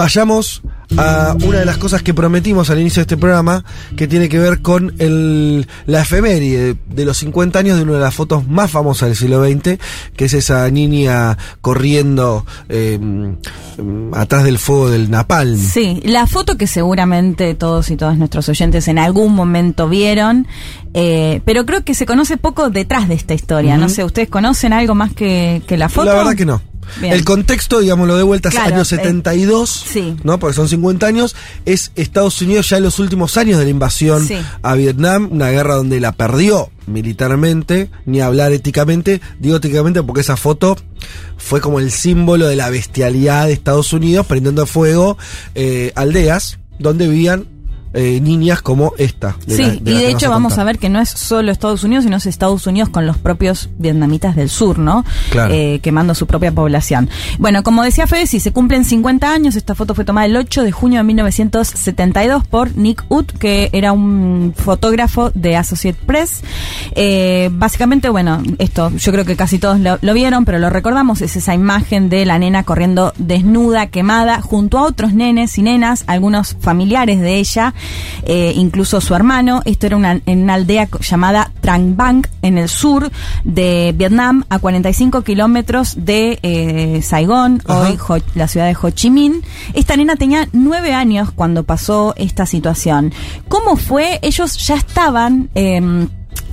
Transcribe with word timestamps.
Vayamos 0.00 0.62
a 0.96 1.36
una 1.44 1.58
de 1.58 1.66
las 1.66 1.76
cosas 1.76 2.02
que 2.02 2.14
prometimos 2.14 2.70
al 2.70 2.80
inicio 2.80 3.00
de 3.00 3.02
este 3.02 3.18
programa, 3.18 3.66
que 3.98 4.08
tiene 4.08 4.30
que 4.30 4.38
ver 4.38 4.62
con 4.62 4.94
el, 4.98 5.66
la 5.84 6.00
efeméride 6.00 6.74
de 6.88 7.04
los 7.04 7.18
50 7.18 7.58
años 7.58 7.76
de 7.76 7.82
una 7.82 7.92
de 7.92 8.00
las 8.00 8.14
fotos 8.14 8.48
más 8.48 8.70
famosas 8.70 9.10
del 9.10 9.16
siglo 9.16 9.44
XX, 9.44 9.78
que 10.16 10.24
es 10.24 10.32
esa 10.32 10.70
niña 10.70 11.36
corriendo 11.60 12.46
eh, 12.70 12.98
atrás 14.14 14.44
del 14.44 14.58
fuego 14.58 14.88
del 14.88 15.10
napalm. 15.10 15.58
Sí, 15.58 16.00
la 16.02 16.26
foto 16.26 16.56
que 16.56 16.66
seguramente 16.66 17.54
todos 17.54 17.90
y 17.90 17.96
todas 17.96 18.16
nuestros 18.16 18.48
oyentes 18.48 18.88
en 18.88 18.98
algún 18.98 19.34
momento 19.34 19.86
vieron, 19.86 20.46
eh, 20.94 21.42
pero 21.44 21.66
creo 21.66 21.84
que 21.84 21.92
se 21.92 22.06
conoce 22.06 22.38
poco 22.38 22.70
detrás 22.70 23.06
de 23.06 23.14
esta 23.16 23.34
historia. 23.34 23.76
No 23.76 23.90
sé, 23.90 24.02
¿ustedes 24.02 24.30
conocen 24.30 24.72
algo 24.72 24.94
más 24.94 25.12
que, 25.12 25.62
que 25.66 25.76
la 25.76 25.90
foto? 25.90 26.06
La 26.06 26.14
verdad 26.14 26.34
que 26.34 26.46
no. 26.46 26.69
El 27.02 27.24
contexto, 27.24 27.80
digámoslo 27.80 28.16
de 28.16 28.22
vuelta, 28.22 28.50
Claro, 28.50 28.74
años 28.74 28.92
eh, 28.92 28.96
72, 28.96 29.70
sí. 29.92 30.16
¿no? 30.22 30.38
Porque 30.38 30.54
son 30.56 30.68
50 30.68 31.06
años, 31.06 31.34
es 31.66 31.92
Estados 31.96 32.40
Unidos 32.42 32.68
ya 32.68 32.76
en 32.78 32.82
los 32.84 32.98
últimos 32.98 33.36
años 33.36 33.58
de 33.58 33.64
la 33.64 33.70
invasión 33.70 34.26
Sí. 34.26 34.36
a 34.62 34.74
Vietnam, 34.74 35.28
una 35.30 35.50
guerra 35.50 35.74
donde 35.76 36.00
la 36.00 36.12
perdió 36.12 36.70
militarmente, 36.86 37.90
ni 38.06 38.20
hablar 38.20 38.52
éticamente, 38.52 39.20
digo 39.38 39.56
éticamente 39.56 40.02
porque 40.02 40.20
esa 40.22 40.36
foto 40.36 40.76
fue 41.36 41.60
como 41.60 41.78
el 41.80 41.90
símbolo 41.90 42.46
de 42.46 42.56
la 42.56 42.70
bestialidad 42.70 43.46
de 43.46 43.52
Estados 43.52 43.92
Unidos 43.92 44.26
prendiendo 44.26 44.66
fuego 44.66 45.16
eh, 45.54 45.92
aldeas 45.94 46.58
donde 46.78 47.08
vivían 47.08 47.46
eh, 47.92 48.20
niñas 48.20 48.62
como 48.62 48.92
esta. 48.98 49.36
de 49.46 49.56
Sí, 49.56 49.62
la- 49.62 49.68
de 49.74 49.90
y 49.90 49.94
de 49.94 50.10
hecho 50.10 50.30
vamos 50.30 50.58
a 50.58 50.64
ver 50.64 50.78
que 50.78 50.88
no 50.88 51.00
es 51.00 51.08
solo 51.10 51.50
Estados 51.50 51.82
Unidos, 51.84 52.04
sino 52.04 52.16
es 52.16 52.26
Estados 52.26 52.66
Unidos 52.66 52.88
con 52.88 53.06
los 53.06 53.18
propios 53.18 53.68
vietnamitas 53.78 54.36
del 54.36 54.48
sur, 54.48 54.78
¿no? 54.78 55.04
Claro. 55.30 55.52
Eh, 55.54 55.80
quemando 55.82 56.14
su 56.14 56.26
propia 56.26 56.52
población. 56.52 57.08
Bueno, 57.38 57.62
como 57.62 57.82
decía 57.82 58.06
Fede, 58.06 58.26
si 58.26 58.38
se 58.40 58.52
cumplen 58.52 58.84
50 58.84 59.32
años, 59.32 59.56
esta 59.56 59.74
foto 59.74 59.94
fue 59.94 60.04
tomada 60.04 60.26
el 60.26 60.36
8 60.36 60.62
de 60.62 60.72
junio 60.72 60.98
de 61.00 61.04
1972 61.04 62.46
por 62.46 62.76
Nick 62.76 63.04
Ut, 63.08 63.32
que 63.32 63.70
era 63.72 63.92
un 63.92 64.54
fotógrafo 64.56 65.30
de 65.34 65.56
Associated 65.56 66.00
Press. 66.06 66.42
Eh, 66.94 67.48
básicamente, 67.52 68.08
bueno, 68.08 68.42
esto 68.58 68.90
yo 68.96 69.12
creo 69.12 69.24
que 69.24 69.36
casi 69.36 69.58
todos 69.58 69.80
lo, 69.80 69.98
lo 70.00 70.14
vieron, 70.14 70.44
pero 70.44 70.58
lo 70.58 70.70
recordamos, 70.70 71.20
es 71.22 71.36
esa 71.36 71.54
imagen 71.54 72.08
de 72.08 72.24
la 72.24 72.38
nena 72.38 72.62
corriendo 72.64 73.12
desnuda, 73.18 73.86
quemada, 73.86 74.40
junto 74.40 74.78
a 74.78 74.82
otros 74.82 75.12
nenes 75.14 75.58
y 75.58 75.62
nenas, 75.62 76.04
algunos 76.06 76.56
familiares 76.60 77.20
de 77.20 77.36
ella, 77.36 77.74
eh, 78.24 78.52
incluso 78.56 79.00
su 79.00 79.14
hermano. 79.14 79.62
Esto 79.64 79.86
era 79.86 79.96
una, 79.96 80.20
en 80.26 80.42
una 80.42 80.54
aldea 80.54 80.88
llamada 81.00 81.50
Trang 81.60 81.96
Bang, 81.96 82.26
en 82.42 82.58
el 82.58 82.68
sur 82.68 83.10
de 83.44 83.94
Vietnam, 83.96 84.44
a 84.48 84.58
45 84.58 85.22
kilómetros 85.22 85.94
de 86.04 86.38
eh, 86.42 87.02
Saigón, 87.02 87.62
Ajá. 87.66 87.80
hoy 87.80 87.98
Ho- 88.08 88.18
la 88.34 88.48
ciudad 88.48 88.66
de 88.66 88.76
Ho 88.80 88.90
Chi 88.90 89.10
Minh. 89.10 89.42
Esta 89.74 89.96
nena 89.96 90.16
tenía 90.16 90.48
nueve 90.52 90.92
años 90.94 91.30
cuando 91.34 91.64
pasó 91.64 92.14
esta 92.16 92.46
situación. 92.46 93.12
¿Cómo 93.48 93.76
fue? 93.76 94.18
Ellos 94.22 94.56
ya 94.66 94.76
estaban... 94.76 95.48
em, 95.54 96.08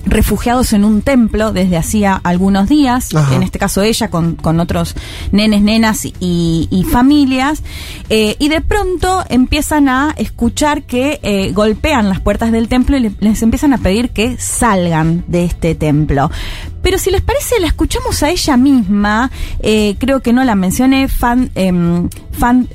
refugiados 0.07 0.73
en 0.73 0.83
un 0.85 1.01
templo 1.01 1.51
desde 1.53 1.77
hacía 1.77 2.15
algunos 2.23 2.67
días, 2.69 3.13
Ajá. 3.13 3.35
en 3.35 3.43
este 3.43 3.59
caso 3.59 3.81
ella 3.83 4.09
con, 4.09 4.35
con 4.35 4.59
otros 4.59 4.95
nenes, 5.31 5.61
nenas 5.61 6.05
y, 6.05 6.67
y 6.71 6.83
familias, 6.83 7.61
eh, 8.09 8.35
y 8.39 8.49
de 8.49 8.61
pronto 8.61 9.23
empiezan 9.29 9.89
a 9.89 10.13
escuchar 10.17 10.83
que 10.83 11.19
eh, 11.23 11.51
golpean 11.53 12.09
las 12.09 12.19
puertas 12.21 12.51
del 12.51 12.67
templo 12.67 12.97
y 12.97 13.01
le- 13.01 13.11
les 13.19 13.41
empiezan 13.41 13.73
a 13.73 13.77
pedir 13.77 14.09
que 14.11 14.37
salgan 14.37 15.23
de 15.27 15.43
este 15.45 15.75
templo. 15.75 16.31
Pero 16.81 16.97
si 16.97 17.11
les 17.11 17.21
parece, 17.21 17.59
la 17.59 17.67
escuchamos 17.67 18.23
a 18.23 18.29
ella 18.29 18.55
misma, 18.57 19.29
eh, 19.59 19.95
creo 19.99 20.21
que 20.21 20.31
no 20.33 20.43
la 20.43 20.55
mencioné, 20.55 21.07
Fan, 21.09 21.51
em, 21.55 22.09
Fan 22.31 22.67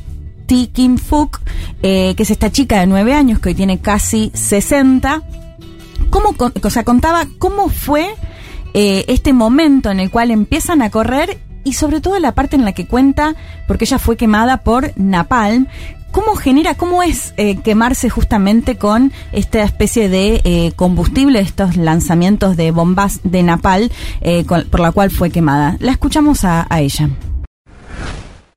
T. 0.46 0.68
Kim 0.72 0.98
Fook, 0.98 1.40
que 1.80 2.14
es 2.18 2.30
esta 2.30 2.50
chica 2.52 2.80
de 2.80 2.86
nueve 2.86 3.14
años 3.14 3.38
que 3.38 3.50
hoy 3.50 3.54
tiene 3.54 3.78
casi 3.80 4.30
60 4.34 5.22
cómo, 6.12 6.34
o 6.62 6.70
sea, 6.70 6.84
contaba 6.84 7.26
cómo 7.38 7.68
fue 7.68 8.14
eh, 8.74 9.04
este 9.08 9.32
momento 9.32 9.90
en 9.90 9.98
el 9.98 10.10
cual 10.10 10.30
empiezan 10.30 10.82
a 10.82 10.90
correr 10.90 11.40
y 11.64 11.72
sobre 11.72 12.00
todo 12.00 12.18
la 12.20 12.32
parte 12.32 12.54
en 12.56 12.64
la 12.64 12.72
que 12.72 12.86
cuenta, 12.86 13.34
porque 13.66 13.84
ella 13.86 13.98
fue 13.98 14.16
quemada 14.16 14.58
por 14.58 14.92
Napalm, 14.96 15.66
cómo 16.10 16.34
genera, 16.36 16.74
cómo 16.74 17.02
es 17.02 17.32
eh, 17.36 17.56
quemarse 17.62 18.10
justamente 18.10 18.76
con 18.76 19.12
esta 19.32 19.62
especie 19.62 20.08
de 20.08 20.42
eh, 20.44 20.72
combustible, 20.76 21.40
estos 21.40 21.76
lanzamientos 21.76 22.56
de 22.56 22.70
bombas 22.70 23.20
de 23.24 23.42
con- 24.46 24.68
por 24.68 24.80
la 24.80 24.92
cual 24.92 25.10
fue 25.10 25.30
quemada. 25.30 25.76
La 25.80 25.92
escuchamos 25.92 26.44
a, 26.44 26.66
a 26.68 26.80
ella. 26.80 27.08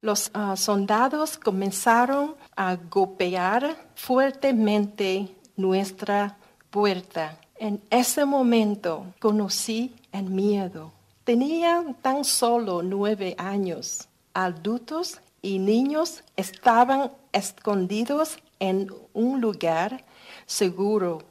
Los 0.01 0.29
ah, 0.33 0.55
soldados 0.57 1.37
comenzaron 1.37 2.35
a 2.55 2.75
golpear 2.75 3.75
fuertemente 3.95 5.29
nuestra 5.57 6.37
puerta. 6.69 7.39
En 7.57 7.81
ese 7.89 8.25
momento 8.25 9.05
conocí 9.19 9.95
el 10.11 10.25
miedo. 10.25 10.91
Tenía 11.23 11.83
tan 12.01 12.25
solo 12.25 12.83
nueve 12.83 13.35
años. 13.37 14.07
Adultos 14.33 15.21
y 15.41 15.59
niños 15.59 16.23
estaban 16.35 17.11
escondidos 17.31 18.37
en 18.59 18.91
un 19.13 19.39
lugar 19.39 20.03
seguro, 20.45 21.23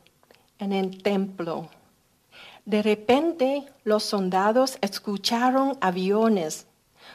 en 0.59 0.73
el 0.73 1.03
templo. 1.03 1.69
De 2.65 2.83
repente 2.83 3.67
los 3.85 4.05
soldados 4.05 4.79
escucharon 4.81 5.77
aviones 5.81 6.67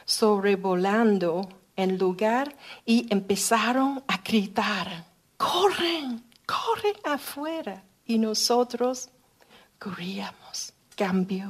sobrevolando 0.04 1.48
el 1.74 1.98
lugar 1.98 2.54
y 2.84 3.12
empezaron 3.12 4.02
a 4.06 4.18
gritar, 4.18 5.04
corren, 5.36 6.22
corren 6.46 6.94
afuera. 7.04 7.82
Y 8.10 8.18
nosotros 8.18 9.08
corríamos. 9.78 10.72
Cambió 10.96 11.48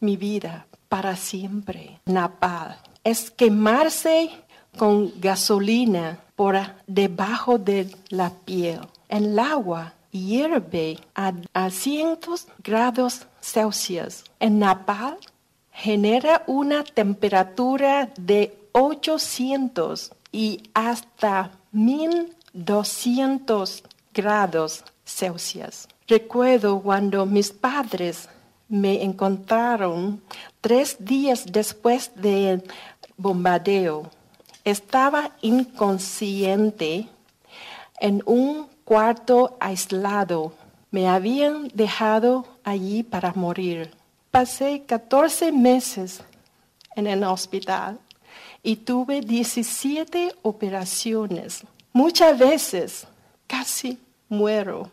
mi 0.00 0.18
vida 0.18 0.66
para 0.90 1.16
siempre. 1.16 1.98
Napal 2.04 2.76
es 3.02 3.30
quemarse 3.30 4.30
con 4.76 5.18
gasolina 5.18 6.18
por 6.36 6.58
debajo 6.86 7.56
de 7.56 7.90
la 8.10 8.28
piel. 8.28 8.80
El 9.08 9.38
agua 9.38 9.94
hierve 10.10 10.98
a, 11.14 11.32
cientos 11.70 12.48
grados 12.62 13.26
Celsius. 13.40 14.24
El 14.40 14.58
napal 14.58 15.16
genera 15.72 16.42
una 16.46 16.84
temperatura 16.84 18.12
de 18.20 18.58
800 18.72 20.12
y 20.32 20.64
hasta 20.74 21.52
1200 21.72 23.84
grados 24.12 24.84
Celsius. 25.08 25.88
Recuerdo 26.06 26.80
cuando 26.80 27.26
mis 27.26 27.50
padres 27.50 28.28
me 28.68 29.02
encontraron 29.02 30.22
tres 30.60 30.96
días 31.00 31.44
después 31.50 32.12
del 32.14 32.62
bombardeo. 33.16 34.10
Estaba 34.64 35.32
inconsciente 35.40 37.08
en 38.00 38.22
un 38.26 38.68
cuarto 38.84 39.56
aislado. 39.60 40.52
Me 40.90 41.08
habían 41.08 41.68
dejado 41.68 42.46
allí 42.64 43.02
para 43.02 43.32
morir. 43.32 43.90
Pasé 44.30 44.82
14 44.86 45.52
meses 45.52 46.22
en 46.94 47.06
el 47.06 47.24
hospital 47.24 47.98
y 48.62 48.76
tuve 48.76 49.20
17 49.22 50.34
operaciones. 50.42 51.64
Muchas 51.92 52.38
veces 52.38 53.06
casi 53.46 53.98
muero. 54.28 54.90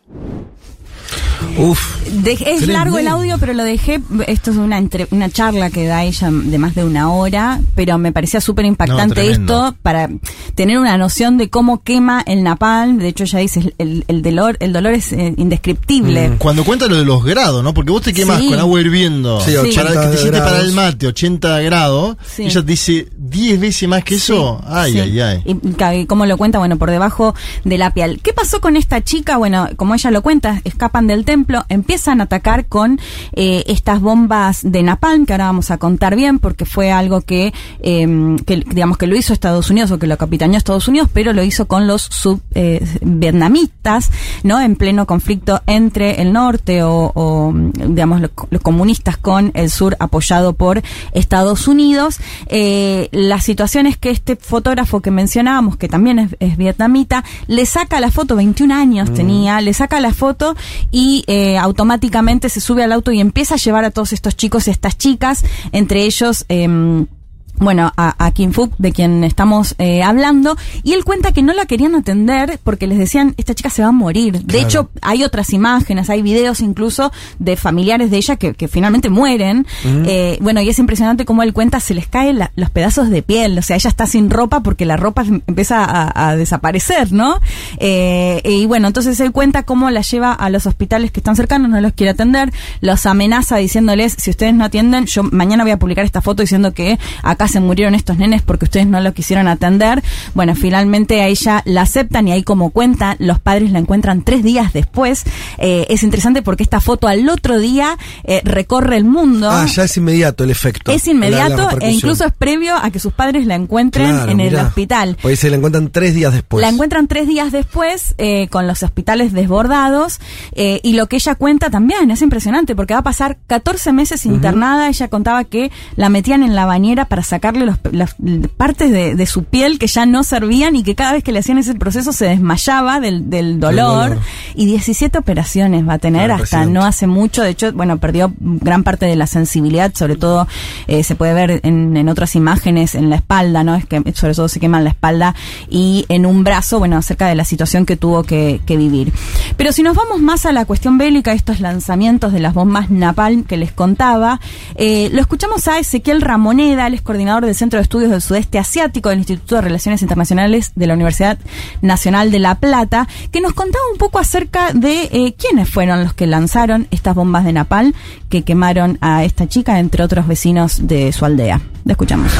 Uf. 1.57 1.79
De- 2.23 2.37
es 2.45 2.67
largo 2.67 2.97
el 2.97 3.07
audio, 3.07 3.37
pero 3.39 3.53
lo 3.53 3.63
dejé. 3.63 4.01
Esto 4.27 4.51
es 4.51 4.57
una, 4.57 4.77
entre- 4.77 5.07
una 5.11 5.29
charla 5.29 5.69
que 5.69 5.85
da 5.85 6.03
ella 6.03 6.29
de 6.31 6.57
más 6.57 6.75
de 6.75 6.83
una 6.83 7.11
hora, 7.11 7.59
pero 7.75 7.97
me 7.97 8.11
parecía 8.11 8.41
súper 8.41 8.65
impactante 8.65 9.23
No, 9.23 9.29
esto 9.31 9.75
para 9.81 10.09
tener 10.55 10.79
una 10.79 10.97
noción 10.97 11.37
de 11.37 11.49
cómo 11.49 11.83
quema 11.83 12.21
el 12.25 12.43
napalm. 12.43 12.97
De 12.99 13.07
hecho, 13.09 13.23
ella 13.25 13.39
dice: 13.39 13.73
el, 13.77 14.05
el 14.07 14.21
dolor, 14.21 14.57
el 14.59 14.73
dolor 14.73 14.93
es 14.93 15.11
eh, 15.13 15.33
indescriptible. 15.37 16.35
Cuando 16.37 16.63
cuenta 16.63 16.87
lo 16.87 16.95
de 16.97 17.05
los 17.05 17.23
grados, 17.23 17.63
¿no? 17.63 17.73
Porque 17.73 17.91
vos 17.91 18.01
te 18.01 18.13
quemas 18.13 18.39
Sí. 18.39 18.49
con 18.49 18.59
agua 18.59 18.79
hirviendo. 18.81 19.39
Sí, 19.41 19.51
para 19.75 19.89
80 19.89 20.11
que 20.11 20.31
te 20.31 20.37
para 20.39 20.59
el 20.59 20.73
mate, 20.73 21.07
80 21.07 21.59
grados. 21.61 22.17
Sí. 22.25 22.43
Ella 22.43 22.61
te 22.61 22.67
dice 22.67 23.07
10 23.17 23.59
veces 23.59 23.89
más 23.89 24.03
que 24.03 24.15
eso. 24.15 24.61
Ay, 24.67 24.93
Sí. 24.93 24.99
ay, 24.99 25.19
ay. 25.19 25.41
Y 25.45 25.55
y 26.01 26.05
cómo 26.05 26.25
lo 26.25 26.37
cuenta, 26.37 26.59
bueno, 26.59 26.77
por 26.77 26.89
debajo 26.91 27.35
de 27.63 27.77
la 27.77 27.93
piel. 27.93 28.19
¿Qué 28.21 28.33
pasó 28.33 28.59
con 28.61 28.75
esta 28.75 29.03
chica? 29.03 29.37
Bueno, 29.37 29.69
como 29.75 29.93
ella 29.95 30.11
lo 30.11 30.21
cuenta, 30.21 30.61
escapan 30.63 31.07
del 31.07 31.25
empiezan 31.69 32.21
a 32.21 32.25
atacar 32.25 32.65
con 32.67 32.99
eh, 33.33 33.63
estas 33.67 34.01
bombas 34.01 34.59
de 34.63 34.83
napalm, 34.83 35.25
que 35.25 35.33
ahora 35.33 35.45
vamos 35.45 35.71
a 35.71 35.77
contar 35.77 36.15
bien, 36.15 36.39
porque 36.39 36.65
fue 36.65 36.91
algo 36.91 37.21
que, 37.21 37.53
eh, 37.81 38.35
que, 38.45 38.57
digamos, 38.57 38.97
que 38.97 39.07
lo 39.07 39.15
hizo 39.15 39.33
Estados 39.33 39.69
Unidos 39.69 39.91
o 39.91 39.99
que 39.99 40.07
lo 40.07 40.17
capitaneó 40.17 40.57
Estados 40.57 40.87
Unidos, 40.87 41.09
pero 41.13 41.33
lo 41.33 41.43
hizo 41.43 41.67
con 41.67 41.87
los 41.87 42.01
sub 42.01 42.41
eh, 42.53 42.83
vietnamitas, 43.01 44.11
¿no? 44.43 44.61
En 44.61 44.75
pleno 44.75 45.05
conflicto 45.05 45.61
entre 45.67 46.21
el 46.21 46.31
norte 46.31 46.83
o, 46.83 47.11
o, 47.13 47.53
digamos, 47.53 48.21
lo- 48.21 48.29
los 48.49 48.61
comunistas 48.61 49.17
con 49.17 49.51
el 49.55 49.69
sur 49.69 49.97
apoyado 49.99 50.53
por 50.53 50.81
Estados 51.11 51.67
Unidos. 51.67 52.19
Eh, 52.47 53.09
la 53.11 53.39
situación 53.41 53.87
es 53.87 53.97
que 53.97 54.09
este 54.11 54.35
fotógrafo 54.35 55.01
que 55.01 55.11
mencionábamos, 55.11 55.77
que 55.77 55.87
también 55.89 56.19
es, 56.19 56.35
es 56.39 56.55
vietnamita, 56.57 57.23
le 57.47 57.65
saca 57.65 57.99
la 57.99 58.11
foto, 58.11 58.35
21 58.35 58.73
años 58.73 59.13
tenía, 59.13 59.59
le 59.61 59.73
saca 59.73 59.99
la 59.99 60.13
foto 60.13 60.55
y 60.91 61.23
eh, 61.27 61.57
automáticamente 61.57 62.49
se 62.49 62.61
sube 62.61 62.83
al 62.83 62.91
auto 62.91 63.11
y 63.11 63.19
empieza 63.19 63.55
a 63.55 63.57
llevar 63.57 63.85
a 63.85 63.91
todos 63.91 64.13
estos 64.13 64.35
chicos 64.35 64.67
y 64.67 64.71
estas 64.71 64.97
chicas, 64.97 65.43
entre 65.71 66.03
ellos... 66.03 66.45
em, 66.49 67.07
bueno, 67.57 67.91
a, 67.97 68.15
a 68.25 68.31
Kim 68.31 68.51
Fook, 68.51 68.73
de 68.77 68.91
quien 68.91 69.23
estamos 69.23 69.75
eh, 69.77 70.03
hablando, 70.03 70.57
y 70.83 70.93
él 70.93 71.03
cuenta 71.03 71.31
que 71.31 71.41
no 71.41 71.53
la 71.53 71.65
querían 71.65 71.95
atender 71.95 72.59
porque 72.63 72.87
les 72.87 72.97
decían, 72.97 73.33
esta 73.37 73.53
chica 73.53 73.69
se 73.69 73.81
va 73.81 73.89
a 73.89 73.91
morir. 73.91 74.41
De 74.43 74.59
hecho, 74.61 74.89
hay 75.01 75.23
otras 75.23 75.51
imágenes, 75.53 76.09
hay 76.09 76.21
videos 76.21 76.59
incluso 76.59 77.11
de 77.39 77.55
familiares 77.55 78.11
de 78.11 78.17
ella 78.17 78.35
que, 78.35 78.53
que 78.53 78.67
finalmente 78.67 79.09
mueren. 79.09 79.65
Eh, 80.07 80.37
bueno, 80.41 80.61
y 80.61 80.69
es 80.69 80.79
impresionante 80.79 81.25
cómo 81.25 81.43
él 81.43 81.53
cuenta, 81.53 81.79
se 81.79 81.93
les 81.93 82.07
caen 82.07 82.39
la- 82.39 82.51
los 82.55 82.69
pedazos 82.69 83.09
de 83.09 83.21
piel, 83.21 83.57
o 83.57 83.61
sea, 83.61 83.75
ella 83.75 83.89
está 83.89 84.05
sin 84.07 84.29
ropa 84.29 84.61
porque 84.61 84.85
la 84.85 84.97
ropa 84.97 85.23
em- 85.23 85.41
empieza 85.47 85.83
a, 85.83 86.29
a 86.29 86.35
desaparecer, 86.35 87.11
¿no? 87.11 87.39
Eh, 87.79 88.41
y 88.45 88.65
bueno, 88.65 88.87
entonces 88.87 89.19
él 89.19 89.31
cuenta 89.31 89.63
cómo 89.63 89.89
la 89.89 90.01
lleva 90.01 90.33
a 90.33 90.49
los 90.49 90.65
hospitales 90.65 91.11
que 91.11 91.19
están 91.19 91.35
cercanos, 91.35 91.69
no 91.69 91.79
los 91.81 91.93
quiere 91.93 92.11
atender, 92.11 92.51
los 92.81 93.05
amenaza 93.05 93.57
diciéndoles, 93.57 94.15
si 94.17 94.29
ustedes 94.29 94.53
no 94.53 94.65
atienden, 94.65 95.05
yo 95.05 95.23
mañana 95.23 95.63
voy 95.63 95.71
a 95.71 95.79
publicar 95.79 96.05
esta 96.05 96.21
foto 96.21 96.41
diciendo 96.41 96.73
que 96.73 96.97
acá 97.23 97.44
se 97.47 97.59
murieron 97.59 97.95
estos 97.95 98.17
nenes 98.17 98.41
porque 98.41 98.65
ustedes 98.65 98.87
no 98.87 98.99
lo 99.01 99.13
quisieron 99.13 99.47
atender. 99.47 100.03
Bueno, 100.33 100.55
finalmente 100.55 101.21
a 101.21 101.27
ella 101.27 101.61
la 101.65 101.81
aceptan 101.81 102.27
y 102.27 102.31
ahí 102.31 102.43
como 102.43 102.69
cuenta, 102.71 103.15
los 103.19 103.39
padres 103.39 103.71
la 103.71 103.79
encuentran 103.79 104.23
tres 104.23 104.43
días 104.43 104.73
después. 104.73 105.23
Eh, 105.57 105.85
es 105.89 106.03
interesante 106.03 106.41
porque 106.41 106.63
esta 106.63 106.79
foto 106.81 107.07
al 107.07 107.27
otro 107.29 107.59
día 107.59 107.97
eh, 108.23 108.41
recorre 108.43 108.97
el 108.97 109.05
mundo. 109.05 109.49
Ah, 109.51 109.65
ya 109.65 109.83
es 109.83 109.97
inmediato 109.97 110.43
el 110.43 110.51
efecto. 110.51 110.91
es 110.91 111.05
La- 111.07 111.13
la 111.13 111.15
inmediato 111.17 111.69
e 111.81 111.91
incluso 111.91 112.25
es 112.25 112.33
previo 112.33 112.75
a 112.75 112.89
que 112.91 112.99
sus 112.99 113.13
padres 113.13 113.45
la 113.45 113.55
encuentren 113.55 114.09
Claro, 114.11 114.31
en 114.31 114.39
el 114.39 114.55
hospital. 114.55 115.17
Pues 115.21 115.39
se 115.39 115.49
la 115.49 115.57
encuentran 115.57 115.89
tres 115.91 116.13
días 116.15 116.33
después. 116.33 116.61
La 116.61 116.69
encuentran 116.69 117.07
tres 117.07 117.27
días 117.27 117.51
después 117.51 118.15
eh, 118.17 118.47
con 118.49 118.67
los 118.67 118.83
hospitales 118.83 119.33
desbordados 119.33 120.19
eh, 120.53 120.79
y 120.83 120.93
lo 120.93 121.07
que 121.07 121.15
ella 121.17 121.35
cuenta 121.35 121.69
también 121.69 122.11
es 122.11 122.21
impresionante 122.21 122.75
porque 122.75 122.93
va 122.93 122.99
a 122.99 123.03
pasar 123.03 123.37
14 123.47 123.91
meses 123.93 124.25
internada. 124.25 124.87
Ella 124.89 125.07
contaba 125.07 125.43
que 125.43 125.71
la 125.95 126.09
metían 126.09 126.43
en 126.43 126.55
la 126.55 126.65
bañera 126.65 127.05
para 127.05 127.23
sacarle 127.35 127.65
los- 127.65 127.77
las 127.91 128.15
partes 128.57 128.91
de, 128.91 129.15
de 129.15 129.25
su 129.25 129.43
piel 129.43 129.77
que 129.79 129.87
ya 129.87 130.05
no 130.05 130.23
servían 130.23 130.75
y 130.75 130.83
que 130.83 130.95
cada 130.95 131.13
vez 131.13 131.23
que 131.23 131.31
le 131.31 131.39
hacían 131.39 131.57
ese 131.57 131.75
proceso 131.75 132.13
se 132.13 132.25
desmayaba 132.25 132.99
del, 132.99 133.29
del 133.29 133.59
dolor. 133.59 134.09
dolor. 134.11 134.19
Y 134.55 134.65
17 134.65 135.17
operaciones 135.17 135.87
va 135.87 135.93
a 135.93 135.99
tener 135.99 136.31
Ah, 136.31 136.35
hasta 136.35 136.65
no 136.65 136.85
hace 136.85 137.07
mucho. 137.07 137.43
De 137.43 137.49
hecho, 137.49 137.73
bueno, 137.73 137.97
perdió 137.97 138.33
gran 138.39 138.83
parte 138.83 139.05
de 139.05 139.15
la 139.15 139.27
sensibilidad, 139.27 139.93
sobre 139.93 140.15
todo 140.15 140.47
eh, 140.87 141.03
se 141.03 141.15
puede 141.15 141.33
ver 141.33 141.59
en, 141.63 141.97
en 141.97 142.07
otras 142.09 142.35
imágenes 142.35 142.95
en 142.95 143.09
la 143.09 143.17
espalda, 143.17 143.63
¿no? 143.63 143.75
Es 143.75 143.85
que 143.85 144.01
sobre 144.13 144.33
todo 144.33 144.47
se 144.47 144.59
quema 144.59 144.77
en 144.77 144.85
la 144.85 144.89
espalda 144.91 145.35
y 145.69 146.05
en 146.09 146.25
un 146.25 146.43
brazo, 146.43 146.79
bueno, 146.79 146.95
acerca 146.97 147.27
de 147.27 147.35
la 147.35 147.43
situación 147.43 147.85
que 147.85 147.97
tuvo 147.97 148.23
que, 148.23 148.61
que 148.65 148.77
vivir. 148.77 149.11
Pero 149.57 149.71
si 149.73 149.83
nos 149.83 149.95
vamos 149.95 150.21
más 150.21 150.45
a 150.45 150.51
la 150.53 150.65
cuestión 150.65 150.97
bélica, 150.97 151.33
estos 151.33 151.59
lanzamientos 151.59 152.31
de 152.31 152.39
las 152.39 152.53
bombas 152.53 152.89
Napalm 152.89 153.43
que 153.43 153.57
les 153.57 153.71
contaba, 153.73 154.39
eh, 154.75 155.09
lo 155.11 155.19
escuchamos 155.21 155.67
a 155.67 155.79
Ezequiel 155.79 156.21
Ramoneda, 156.21 156.87
él 156.87 156.93
es 156.93 157.01
coordinador 157.01 157.24
del 157.25 157.55
Centro 157.55 157.77
de 157.79 157.83
Estudios 157.83 158.11
del 158.11 158.21
Sudeste 158.21 158.59
Asiático 158.59 159.09
del 159.09 159.17
Instituto 159.17 159.55
de 159.55 159.61
Relaciones 159.61 160.03
Internacionales 160.03 160.73
de 160.75 160.85
la 160.85 160.93
Universidad 160.93 161.39
Nacional 161.81 162.29
de 162.29 162.37
La 162.37 162.59
Plata, 162.59 163.07
que 163.31 163.41
nos 163.41 163.53
contaba 163.53 163.83
un 163.91 163.97
poco 163.97 164.19
acerca 164.19 164.71
de 164.73 165.09
eh, 165.11 165.35
quiénes 165.35 165.67
fueron 165.67 166.03
los 166.03 166.13
que 166.13 166.27
lanzaron 166.27 166.87
estas 166.91 167.15
bombas 167.15 167.43
de 167.45 167.53
Napalm 167.53 167.93
que 168.29 168.43
quemaron 168.43 168.99
a 169.01 169.23
esta 169.23 169.47
chica, 169.47 169.79
entre 169.79 170.03
otros 170.03 170.27
vecinos 170.27 170.87
de 170.87 171.11
su 171.11 171.25
aldea. 171.25 171.61
La 171.83 171.93
escuchamos. 171.93 172.31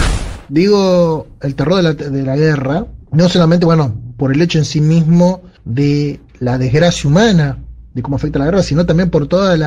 Digo, 0.47 1.27
el 1.41 1.55
terror 1.55 1.77
de 1.77 1.83
la, 1.83 1.93
de 1.93 2.23
la 2.23 2.35
guerra, 2.35 2.85
no 3.11 3.27
solamente, 3.27 3.65
bueno, 3.65 3.95
por 4.17 4.31
el 4.31 4.41
hecho 4.41 4.59
en 4.59 4.65
sí 4.65 4.81
mismo 4.81 5.41
de 5.65 6.19
la 6.39 6.59
desgracia 6.59 7.09
humana, 7.09 7.57
de 7.95 8.01
cómo 8.01 8.17
afecta 8.17 8.39
la 8.39 8.45
guerra, 8.45 8.61
sino 8.61 8.85
también 8.85 9.09
por 9.09 9.27
todos 9.27 9.57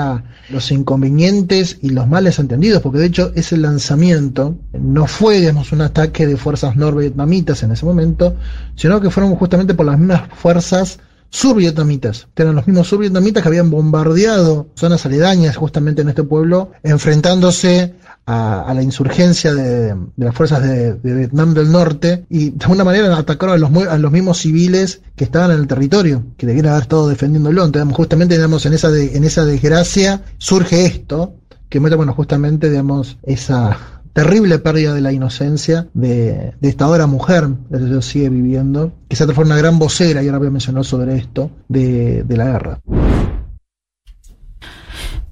los 0.50 0.70
inconvenientes 0.70 1.78
y 1.80 1.90
los 1.90 2.06
males 2.06 2.38
entendidos, 2.38 2.82
porque 2.82 2.98
de 2.98 3.06
hecho 3.06 3.32
ese 3.34 3.56
lanzamiento 3.56 4.58
no 4.78 5.06
fue, 5.06 5.40
digamos, 5.40 5.72
un 5.72 5.80
ataque 5.80 6.26
de 6.26 6.36
fuerzas 6.36 6.76
norvietnamitas 6.76 7.62
en 7.62 7.72
ese 7.72 7.86
momento, 7.86 8.36
sino 8.76 9.00
que 9.00 9.10
fueron 9.10 9.34
justamente 9.34 9.72
por 9.72 9.86
las 9.86 9.98
mismas 9.98 10.28
fuerzas 10.36 11.00
survietnamitas, 11.30 12.28
que 12.34 12.42
eran 12.42 12.54
los 12.54 12.66
mismos 12.66 12.88
survietnamitas 12.88 13.42
que 13.42 13.48
habían 13.48 13.70
bombardeado 13.70 14.68
zonas 14.74 15.04
aledañas 15.06 15.56
justamente 15.56 16.02
en 16.02 16.10
este 16.10 16.22
pueblo, 16.22 16.72
enfrentándose 16.82 17.94
a, 18.30 18.74
la 18.74 18.82
insurgencia 18.82 19.54
de, 19.54 19.96
las 20.18 20.34
fuerzas 20.34 20.62
de, 20.62 20.92
Vietnam 21.02 21.54
del 21.54 21.72
Norte 21.72 22.26
y 22.28 22.50
de 22.50 22.64
alguna 22.64 22.84
manera 22.84 23.16
atacaron 23.16 23.54
a 23.54 23.58
los, 23.58 23.88
a 23.88 23.96
los 23.96 24.12
mismos 24.12 24.38
civiles 24.38 25.00
que 25.16 25.24
estaban 25.24 25.50
en 25.50 25.60
el 25.60 25.66
territorio, 25.66 26.24
que 26.36 26.46
debieran 26.46 26.72
haber 26.72 26.82
estado 26.82 27.08
defendiéndolo. 27.08 27.64
Entonces, 27.64 27.96
justamente 27.96 28.36
digamos, 28.36 28.66
en, 28.66 28.74
esa 28.74 28.90
en 28.94 29.24
esa 29.24 29.46
desgracia 29.46 30.22
surge 30.36 30.84
esto, 30.84 31.36
que 31.70 31.80
muestra 31.80 31.96
bueno, 31.96 32.12
justamente 32.12 32.68
digamos, 32.68 33.16
esa 33.22 33.78
terrible 34.12 34.58
pérdida 34.58 34.92
de 34.92 35.00
la 35.00 35.12
inocencia 35.12 35.88
de, 35.94 36.52
esta 36.60 36.84
ahora 36.84 37.06
mujer, 37.06 37.48
que 37.70 38.02
sigue 38.02 38.28
viviendo, 38.28 38.92
que 39.08 39.16
se 39.16 39.24
transforma 39.24 39.54
en 39.54 39.60
una 39.60 39.68
gran 39.68 39.78
vocera, 39.78 40.22
y 40.22 40.26
ahora 40.26 40.38
voy 40.38 40.48
a 40.48 40.50
mencionar 40.50 40.84
sobre 40.84 41.16
esto, 41.16 41.50
de, 41.68 42.24
de 42.24 42.36
la 42.36 42.44
guerra. 42.44 42.80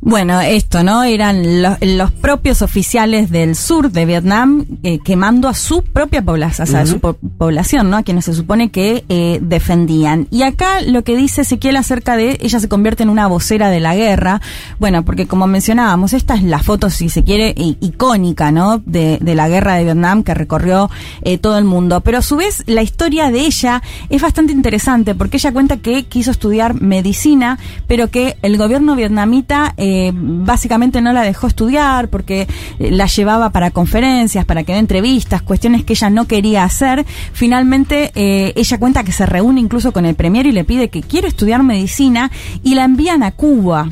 Bueno, 0.09 0.41
esto, 0.41 0.85
¿no? 0.85 1.03
Eran 1.03 1.63
los, 1.63 1.79
los 1.81 2.13
propios 2.13 2.63
oficiales 2.63 3.29
del 3.29 3.57
sur 3.57 3.91
de 3.91 4.05
Vietnam 4.07 4.65
eh, 4.85 5.01
quemando 5.01 5.49
a 5.49 5.55
su 5.55 5.83
propia 5.83 6.23
población, 6.23 6.69
o 6.69 6.71
sea, 6.71 6.83
a 6.83 6.87
su 6.87 7.01
po- 7.01 7.15
población, 7.15 7.91
¿no? 7.91 7.97
A 7.97 8.05
quienes 8.05 8.27
se 8.27 8.33
supone 8.33 8.71
que 8.71 9.05
eh, 9.09 9.41
defendían. 9.43 10.29
Y 10.31 10.45
acá 10.45 10.81
lo 10.81 11.03
que 11.03 11.17
dice 11.17 11.41
Ezequiel 11.41 11.75
acerca 11.75 12.17
de 12.17 12.39
ella 12.41 12.61
se 12.61 12.69
convierte 12.69 13.03
en 13.03 13.09
una 13.09 13.27
vocera 13.27 13.69
de 13.69 13.81
la 13.81 13.97
guerra. 13.97 14.41
Bueno, 14.79 15.05
porque 15.05 15.27
como 15.27 15.49
mencionábamos, 15.49 16.13
esta 16.13 16.37
es 16.37 16.45
la 16.45 16.61
foto, 16.61 16.89
si 16.89 17.09
se 17.09 17.25
quiere, 17.25 17.53
icónica, 17.57 18.53
¿no? 18.53 18.79
De, 18.87 19.19
de 19.21 19.35
la 19.35 19.49
guerra 19.49 19.75
de 19.75 19.83
Vietnam 19.83 20.23
que 20.23 20.35
recorrió 20.35 20.89
eh, 21.23 21.37
todo 21.37 21.59
el 21.59 21.65
mundo. 21.65 22.01
Pero 22.03 22.19
a 22.19 22.23
su 22.23 22.37
vez, 22.37 22.63
la 22.67 22.83
historia 22.83 23.33
de 23.33 23.41
ella 23.41 23.83
es 24.09 24.23
bastante 24.23 24.53
interesante 24.53 25.17
porque 25.17 25.39
ella 25.39 25.53
cuenta 25.53 25.79
que 25.79 26.05
quiso 26.05 26.31
estudiar 26.31 26.81
medicina, 26.81 27.59
pero 27.89 28.09
que 28.09 28.37
el 28.43 28.57
gobierno 28.57 28.95
vietnamita 28.95 29.75
eh, 29.77 29.96
básicamente 30.15 31.01
no 31.01 31.13
la 31.13 31.23
dejó 31.23 31.47
estudiar 31.47 32.09
porque 32.09 32.47
eh, 32.79 32.91
la 32.91 33.07
llevaba 33.07 33.51
para 33.51 33.71
conferencias, 33.71 34.45
para 34.45 34.65
que 34.65 34.73
dé 34.73 34.79
entrevistas, 34.79 35.43
cuestiones 35.43 35.85
que 35.85 35.95
ella 35.95 36.11
no 36.11 36.27
quería 36.27 36.65
hacer. 36.65 37.05
Finalmente, 37.33 38.13
eh, 38.15 38.53
ella 38.57 38.79
cuenta 38.79 39.05
que 39.05 39.13
se 39.13 39.27
reúne 39.27 39.61
incluso 39.61 39.93
con 39.93 40.07
el 40.07 40.15
premier 40.15 40.47
y 40.47 40.53
le 40.53 40.65
pide 40.65 40.89
que 40.89 41.03
quiere 41.03 41.29
estudiar 41.29 41.63
medicina 41.63 42.31
y 42.63 42.75
la 42.75 42.85
envían 42.85 43.23
a 43.23 43.33
Cuba. 43.33 43.89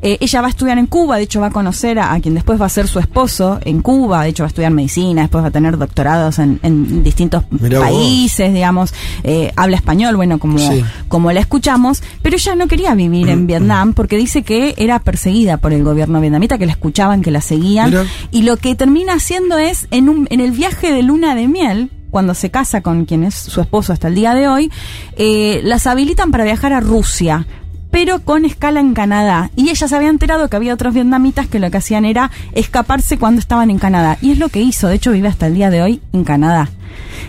Eh, 0.00 0.18
ella 0.20 0.40
va 0.40 0.46
a 0.46 0.50
estudiar 0.50 0.78
en 0.78 0.86
Cuba, 0.86 1.16
de 1.16 1.24
hecho 1.24 1.40
va 1.40 1.48
a 1.48 1.50
conocer 1.50 1.98
a, 1.98 2.12
a 2.12 2.20
quien 2.20 2.34
después 2.34 2.60
va 2.60 2.66
a 2.66 2.68
ser 2.68 2.86
su 2.88 2.98
esposo 2.98 3.58
en 3.64 3.80
Cuba, 3.82 4.22
de 4.22 4.28
hecho 4.30 4.42
va 4.44 4.46
a 4.46 4.48
estudiar 4.48 4.70
medicina, 4.72 5.22
después 5.22 5.42
va 5.42 5.48
a 5.48 5.50
tener 5.50 5.76
doctorados 5.76 6.38
en, 6.38 6.60
en 6.62 7.02
distintos 7.02 7.42
Mirá 7.50 7.80
vos. 7.80 7.88
países, 7.88 8.52
digamos, 8.54 8.94
eh, 9.24 9.52
habla 9.56 9.76
español, 9.76 10.16
bueno, 10.16 10.38
como, 10.38 10.58
Sí. 10.58 10.84
como 11.08 11.32
la 11.32 11.40
escuchamos, 11.40 12.02
pero 12.22 12.36
ella 12.36 12.54
no 12.54 12.68
quería 12.68 12.94
vivir 12.94 13.28
en 13.28 13.46
Vietnam 13.46 13.92
porque 13.94 14.16
dice 14.16 14.42
que 14.42 14.74
era 14.78 14.98
perseguida 15.00 15.56
por 15.56 15.72
el 15.72 15.82
gobierno 15.84 16.20
vietnamita, 16.20 16.58
que 16.58 16.66
la 16.66 16.72
escuchaban, 16.72 17.22
que 17.22 17.30
la 17.30 17.40
seguían, 17.40 17.90
Mirá. 17.90 18.04
y 18.30 18.42
lo 18.42 18.56
que 18.56 18.74
termina 18.74 19.14
haciendo 19.14 19.58
es, 19.58 19.88
en, 19.90 20.08
un, 20.08 20.26
en 20.30 20.40
el 20.40 20.52
viaje 20.52 20.92
de 20.92 21.02
luna 21.02 21.34
de 21.34 21.48
miel, 21.48 21.90
cuando 22.10 22.32
se 22.34 22.50
casa 22.50 22.80
con 22.80 23.04
quien 23.04 23.22
es 23.24 23.34
su 23.34 23.60
esposo 23.60 23.92
hasta 23.92 24.08
el 24.08 24.14
día 24.14 24.32
de 24.34 24.48
hoy, 24.48 24.70
eh, 25.16 25.60
las 25.64 25.86
habilitan 25.86 26.30
para 26.30 26.44
viajar 26.44 26.72
a 26.72 26.80
Rusia 26.80 27.46
pero 27.90 28.20
con 28.20 28.44
escala 28.44 28.80
en 28.80 28.94
Canadá. 28.94 29.50
Y 29.56 29.70
ella 29.70 29.88
se 29.88 29.96
había 29.96 30.08
enterado 30.08 30.48
que 30.48 30.56
había 30.56 30.74
otros 30.74 30.94
vietnamitas 30.94 31.46
que 31.46 31.58
lo 31.58 31.70
que 31.70 31.78
hacían 31.78 32.04
era 32.04 32.30
escaparse 32.52 33.18
cuando 33.18 33.40
estaban 33.40 33.70
en 33.70 33.78
Canadá. 33.78 34.18
Y 34.20 34.32
es 34.32 34.38
lo 34.38 34.48
que 34.48 34.60
hizo, 34.60 34.88
de 34.88 34.96
hecho 34.96 35.12
vive 35.12 35.28
hasta 35.28 35.46
el 35.46 35.54
día 35.54 35.70
de 35.70 35.82
hoy 35.82 36.00
en 36.12 36.24
Canadá. 36.24 36.70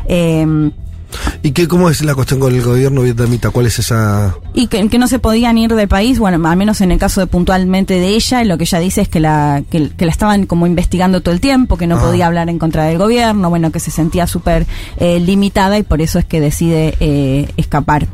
Eh, 0.07 0.71
¿Y 1.43 1.51
qué, 1.51 1.67
cómo 1.67 1.89
es 1.89 2.01
la 2.03 2.15
cuestión 2.15 2.39
con 2.39 2.53
el 2.53 2.61
gobierno 2.61 3.01
vietnamita? 3.01 3.49
¿Cuál 3.49 3.65
es 3.67 3.79
esa...? 3.79 4.35
y 4.53 4.67
que, 4.67 4.87
que 4.89 4.97
no 4.97 5.07
se 5.07 5.19
podían 5.19 5.57
ir 5.57 5.73
del 5.73 5.87
país, 5.87 6.19
bueno, 6.19 6.45
al 6.49 6.57
menos 6.57 6.81
en 6.81 6.91
el 6.91 6.97
caso 6.99 7.21
de 7.21 7.27
puntualmente 7.27 7.93
de 7.93 8.09
ella, 8.09 8.43
lo 8.43 8.57
que 8.57 8.63
ella 8.65 8.79
dice 8.79 9.01
es 9.01 9.07
que 9.07 9.19
la, 9.19 9.63
que, 9.69 9.89
que 9.89 10.05
la 10.05 10.11
estaban 10.11 10.45
como 10.47 10.67
investigando 10.67 11.21
todo 11.21 11.33
el 11.33 11.39
tiempo, 11.39 11.77
que 11.77 11.87
no 11.87 11.97
Ah. 11.97 12.01
podía 12.01 12.27
hablar 12.27 12.49
en 12.49 12.59
contra 12.59 12.83
del 12.85 12.97
gobierno, 12.97 13.49
bueno, 13.49 13.71
que 13.71 13.79
se 13.79 13.91
sentía 13.91 14.27
súper 14.27 14.65
eh, 14.97 15.19
limitada 15.19 15.77
y 15.77 15.83
por 15.83 16.01
eso 16.01 16.19
es 16.19 16.25
que 16.25 16.39
decide 16.41 16.95
eh, 16.99 17.49
escapar. 17.57 18.07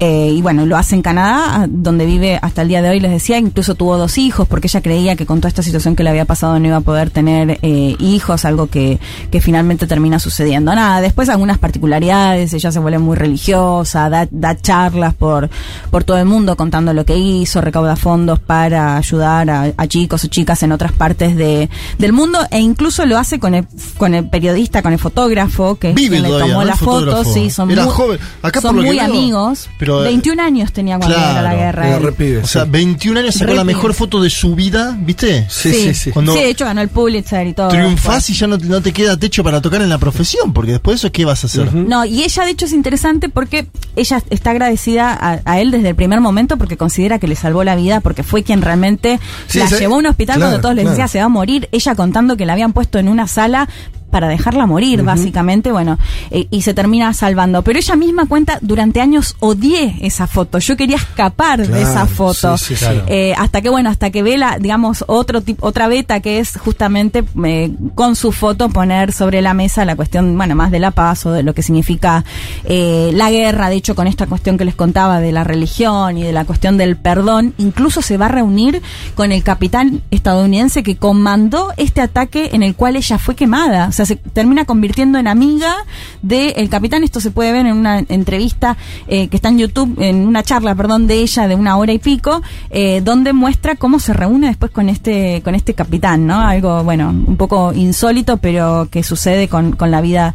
Eh, 0.00 0.32
y 0.36 0.42
bueno, 0.42 0.66
lo 0.66 0.76
hace 0.76 0.94
en 0.96 1.02
Canadá, 1.02 1.66
donde 1.68 2.06
vive 2.06 2.38
hasta 2.42 2.62
el 2.62 2.68
día 2.68 2.82
de 2.82 2.90
hoy, 2.90 3.00
les 3.00 3.10
decía, 3.12 3.38
incluso 3.38 3.74
tuvo 3.76 3.96
dos 3.96 4.18
hijos, 4.18 4.48
porque 4.48 4.66
ella 4.66 4.82
creía 4.82 5.16
que 5.16 5.26
con 5.26 5.40
toda 5.40 5.48
esta 5.48 5.62
situación 5.62 5.94
que 5.96 6.02
le 6.02 6.10
había 6.10 6.24
pasado 6.24 6.58
no 6.58 6.66
iba 6.66 6.76
a 6.78 6.80
poder 6.80 7.10
tener 7.10 7.58
eh, 7.62 7.96
hijos, 8.00 8.44
algo 8.44 8.66
que, 8.66 8.98
que 9.30 9.40
finalmente 9.40 9.86
termina 9.86 10.18
sucediendo. 10.18 10.74
Nada, 10.74 11.00
después 11.00 11.28
algunas 11.28 11.58
particularidades, 11.58 12.21
ella 12.30 12.72
se 12.72 12.78
vuelve 12.78 12.98
muy 12.98 13.16
religiosa, 13.16 14.08
da, 14.08 14.26
da 14.30 14.56
charlas 14.56 15.14
por, 15.14 15.50
por 15.90 16.04
todo 16.04 16.18
el 16.18 16.24
mundo 16.24 16.56
contando 16.56 16.92
lo 16.92 17.04
que 17.04 17.16
hizo, 17.16 17.60
recauda 17.60 17.96
fondos 17.96 18.38
para 18.40 18.96
ayudar 18.96 19.50
a, 19.50 19.72
a 19.76 19.86
chicos 19.86 20.24
o 20.24 20.28
chicas 20.28 20.62
en 20.62 20.72
otras 20.72 20.92
partes 20.92 21.36
de, 21.36 21.68
del 21.98 22.12
mundo, 22.12 22.38
e 22.50 22.58
incluso 22.60 23.04
lo 23.06 23.18
hace 23.18 23.38
con 23.38 23.54
el, 23.54 23.66
con 23.96 24.14
el 24.14 24.28
periodista, 24.28 24.82
con 24.82 24.92
el 24.92 24.98
fotógrafo, 24.98 25.76
que 25.76 25.92
Vive 25.92 26.20
le 26.20 26.28
todavía, 26.28 26.46
tomó 26.48 26.60
¿no? 26.60 26.66
las 26.66 26.78
fotos, 26.78 27.26
sí, 27.32 27.50
son 27.50 27.70
Era 27.70 27.84
muy, 27.84 27.92
joven. 27.92 28.18
Acá 28.42 28.60
son 28.60 28.76
muy 28.76 28.96
veo, 28.96 29.04
amigos. 29.04 29.68
pero, 29.78 30.02
eh, 30.04 30.08
21 30.08 30.42
años 30.42 30.72
tenía 30.72 30.98
cuando 30.98 31.14
claro, 31.16 31.32
era 31.32 31.42
la 31.42 31.54
guerra. 31.54 31.88
Era 31.96 32.42
O 32.42 32.46
sea, 32.46 32.64
sí. 32.64 32.70
21 32.70 33.20
años 33.20 33.34
sacó 33.34 33.54
la 33.54 33.64
mejor 33.64 33.94
foto 33.94 34.20
de 34.22 34.30
su 34.30 34.54
vida, 34.54 34.96
¿viste? 35.00 35.46
Sí, 35.48 35.72
sí, 35.72 35.94
sí. 35.94 36.10
Cuando- 36.10 36.32
Sí, 36.32 36.38
de 36.40 36.50
hecho 36.50 36.64
ganó 36.64 36.80
el 36.80 36.88
Pulitzer 36.88 37.46
y 37.46 37.52
todo. 37.54 37.68
Triunfás 37.68 38.28
y 38.30 38.34
ya 38.34 38.46
no, 38.46 38.58
te- 38.58 38.66
no 38.66 38.80
te 38.80 38.92
queda 38.92 39.16
techo 39.16 39.42
para 39.42 39.60
tocar 39.60 39.80
en 39.82 39.88
la 39.88 39.98
profesión, 39.98 40.52
porque 40.52 40.72
después 40.72 40.94
de 41.00 41.06
eso, 41.06 41.12
¿qué 41.12 41.24
vas 41.24 41.42
a 41.44 41.46
hacer? 41.46 41.74
No, 41.74 42.04
y 42.04 42.11
ella 42.22 42.44
de 42.44 42.50
hecho 42.50 42.66
es 42.66 42.72
interesante 42.72 43.30
porque 43.30 43.66
ella 43.96 44.22
está 44.28 44.50
agradecida 44.50 45.12
a, 45.12 45.40
a 45.44 45.60
él 45.60 45.70
desde 45.70 45.88
el 45.88 45.94
primer 45.94 46.20
momento 46.20 46.58
porque 46.58 46.76
considera 46.76 47.18
que 47.18 47.26
le 47.26 47.36
salvó 47.36 47.64
la 47.64 47.74
vida 47.76 48.00
porque 48.00 48.22
fue 48.22 48.42
quien 48.42 48.60
realmente 48.60 49.18
Sí, 49.46 49.58
la 49.58 49.66
llevó 49.66 49.94
a 49.94 49.98
un 49.98 50.06
hospital 50.06 50.36
claro, 50.36 50.50
cuando 50.50 50.60
todos 50.60 50.74
le 50.74 50.82
claro. 50.82 50.90
decían 50.96 51.08
se 51.08 51.18
va 51.20 51.24
a 51.24 51.28
morir, 51.28 51.68
ella 51.72 51.94
contando 51.94 52.36
que 52.36 52.44
la 52.44 52.52
habían 52.52 52.72
puesto 52.74 52.98
en 52.98 53.08
una 53.08 53.26
sala 53.26 53.68
para 54.12 54.28
dejarla 54.28 54.66
morir, 54.66 55.02
básicamente, 55.02 55.72
bueno, 55.72 55.98
eh, 56.30 56.46
y 56.50 56.62
se 56.62 56.74
termina 56.74 57.12
salvando. 57.14 57.62
Pero 57.62 57.78
ella 57.78 57.96
misma 57.96 58.26
cuenta, 58.26 58.58
durante 58.60 59.00
años 59.00 59.36
odié 59.40 59.96
esa 60.02 60.26
foto, 60.26 60.58
yo 60.58 60.76
quería 60.76 60.96
escapar 60.96 61.66
de 61.66 61.82
esa 61.82 62.06
foto. 62.06 62.58
sí, 62.58 62.66
sí, 62.66 62.76
sí. 62.76 62.84
Claro. 62.84 63.04
Eh, 63.08 63.34
hasta 63.38 63.62
que, 63.62 63.70
bueno, 63.70 63.88
hasta 63.88 64.10
que 64.10 64.22
ve 64.22 64.36
la, 64.36 64.58
digamos, 64.58 65.04
otro 65.08 65.40
tipo, 65.40 65.66
otra 65.66 65.88
beta 65.88 66.20
que 66.20 66.38
es 66.38 66.58
justamente 66.58 67.24
eh, 67.44 67.72
con 67.94 68.14
su 68.14 68.32
foto 68.32 68.68
poner 68.68 69.12
sobre 69.12 69.40
la 69.40 69.54
mesa 69.54 69.86
la 69.86 69.96
cuestión, 69.96 70.36
bueno, 70.36 70.54
más 70.54 70.70
de 70.70 70.78
la 70.78 70.90
paz 70.90 71.24
o 71.24 71.32
de 71.32 71.42
lo 71.42 71.54
que 71.54 71.62
significa 71.62 72.24
eh, 72.64 73.10
la 73.14 73.30
guerra. 73.30 73.70
De 73.70 73.76
hecho, 73.76 73.94
con 73.94 74.06
esta 74.06 74.26
cuestión 74.26 74.58
que 74.58 74.66
les 74.66 74.74
contaba 74.74 75.20
de 75.20 75.32
la 75.32 75.42
religión 75.42 76.18
y 76.18 76.22
de 76.22 76.32
la 76.32 76.44
cuestión 76.44 76.76
del 76.76 76.96
perdón, 76.96 77.54
incluso 77.56 78.02
se 78.02 78.18
va 78.18 78.26
a 78.26 78.28
reunir 78.28 78.82
con 79.14 79.32
el 79.32 79.42
capitán 79.42 80.02
estadounidense 80.10 80.82
que 80.82 80.96
comandó 80.96 81.72
este 81.78 82.02
ataque 82.02 82.50
en 82.52 82.62
el 82.62 82.74
cual 82.74 82.96
ella 82.96 83.18
fue 83.18 83.34
quemada. 83.34 83.88
O 83.88 83.92
sea, 83.92 84.01
se 84.06 84.16
termina 84.16 84.64
convirtiendo 84.64 85.18
en 85.18 85.28
amiga 85.28 85.74
del 86.22 86.68
capitán. 86.68 87.04
Esto 87.04 87.20
se 87.20 87.30
puede 87.30 87.52
ver 87.52 87.66
en 87.66 87.76
una 87.76 87.98
entrevista 87.98 88.76
eh, 89.06 89.28
que 89.28 89.36
está 89.36 89.48
en 89.48 89.58
YouTube, 89.58 90.00
en 90.00 90.26
una 90.26 90.42
charla, 90.42 90.74
perdón, 90.74 91.06
de 91.06 91.14
ella 91.14 91.48
de 91.48 91.54
una 91.54 91.76
hora 91.76 91.92
y 91.92 91.98
pico, 91.98 92.42
eh, 92.70 93.00
donde 93.02 93.32
muestra 93.32 93.76
cómo 93.76 93.98
se 93.98 94.12
reúne 94.12 94.48
después 94.48 94.70
con 94.70 94.88
este, 94.88 95.42
con 95.42 95.54
este 95.54 95.74
capitán, 95.74 96.26
¿no? 96.26 96.40
Algo, 96.40 96.84
bueno, 96.84 97.10
un 97.10 97.36
poco 97.36 97.72
insólito, 97.72 98.36
pero 98.38 98.88
que 98.90 99.02
sucede 99.02 99.48
con, 99.48 99.72
con 99.72 99.90
la 99.90 100.00
vida 100.00 100.34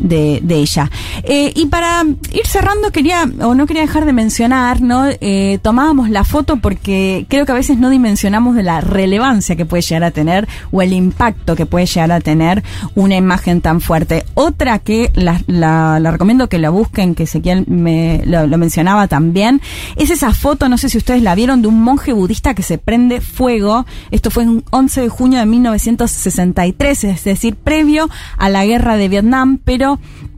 de, 0.00 0.40
de 0.42 0.56
ella. 0.56 0.90
Eh, 1.22 1.52
y 1.54 1.66
para 1.66 2.02
ir 2.32 2.46
cerrando, 2.46 2.90
quería, 2.90 3.24
o 3.42 3.54
no 3.54 3.66
quería 3.66 3.82
dejar 3.82 4.04
de 4.04 4.12
mencionar, 4.12 4.80
¿no? 4.80 5.04
Eh, 5.20 5.58
tomábamos 5.62 6.10
la 6.10 6.24
foto 6.24 6.56
porque 6.56 7.26
creo 7.28 7.46
que 7.46 7.52
a 7.52 7.54
veces 7.54 7.78
no 7.78 7.90
dimensionamos 7.90 8.56
de 8.56 8.62
la 8.62 8.80
relevancia 8.80 9.56
que 9.56 9.64
puede 9.66 9.82
llegar 9.82 10.04
a 10.04 10.10
tener 10.10 10.48
o 10.72 10.82
el 10.82 10.92
impacto 10.92 11.54
que 11.56 11.66
puede 11.66 11.86
llegar 11.86 12.12
a 12.12 12.20
tener 12.20 12.62
una 12.94 13.16
imagen 13.16 13.60
tan 13.60 13.80
fuerte. 13.80 14.24
Otra 14.34 14.78
que 14.78 15.10
la, 15.14 15.40
la- 15.46 15.98
recomiendo 16.10 16.48
que 16.48 16.58
la 16.58 16.70
busquen, 16.70 17.14
que 17.14 17.24
Ezequiel 17.24 17.64
me, 17.68 18.22
lo, 18.24 18.46
lo 18.46 18.58
mencionaba 18.58 19.06
también, 19.08 19.60
es 19.96 20.10
esa 20.10 20.32
foto, 20.34 20.68
no 20.68 20.78
sé 20.78 20.88
si 20.88 20.98
ustedes 20.98 21.22
la 21.22 21.34
vieron, 21.34 21.62
de 21.62 21.68
un 21.68 21.82
monje 21.82 22.12
budista 22.12 22.54
que 22.54 22.62
se 22.62 22.78
prende 22.78 23.20
fuego. 23.20 23.86
Esto 24.10 24.30
fue 24.30 24.44
un 24.44 24.64
11 24.70 25.02
de 25.02 25.08
junio 25.08 25.38
de 25.38 25.46
1963, 25.46 27.04
es 27.04 27.24
decir, 27.24 27.56
previo 27.56 28.08
a 28.38 28.48
la 28.48 28.64
guerra 28.64 28.96
de 28.96 29.08
Vietnam, 29.08 29.58
pero 29.64 29.89
있고요. 29.94 30.29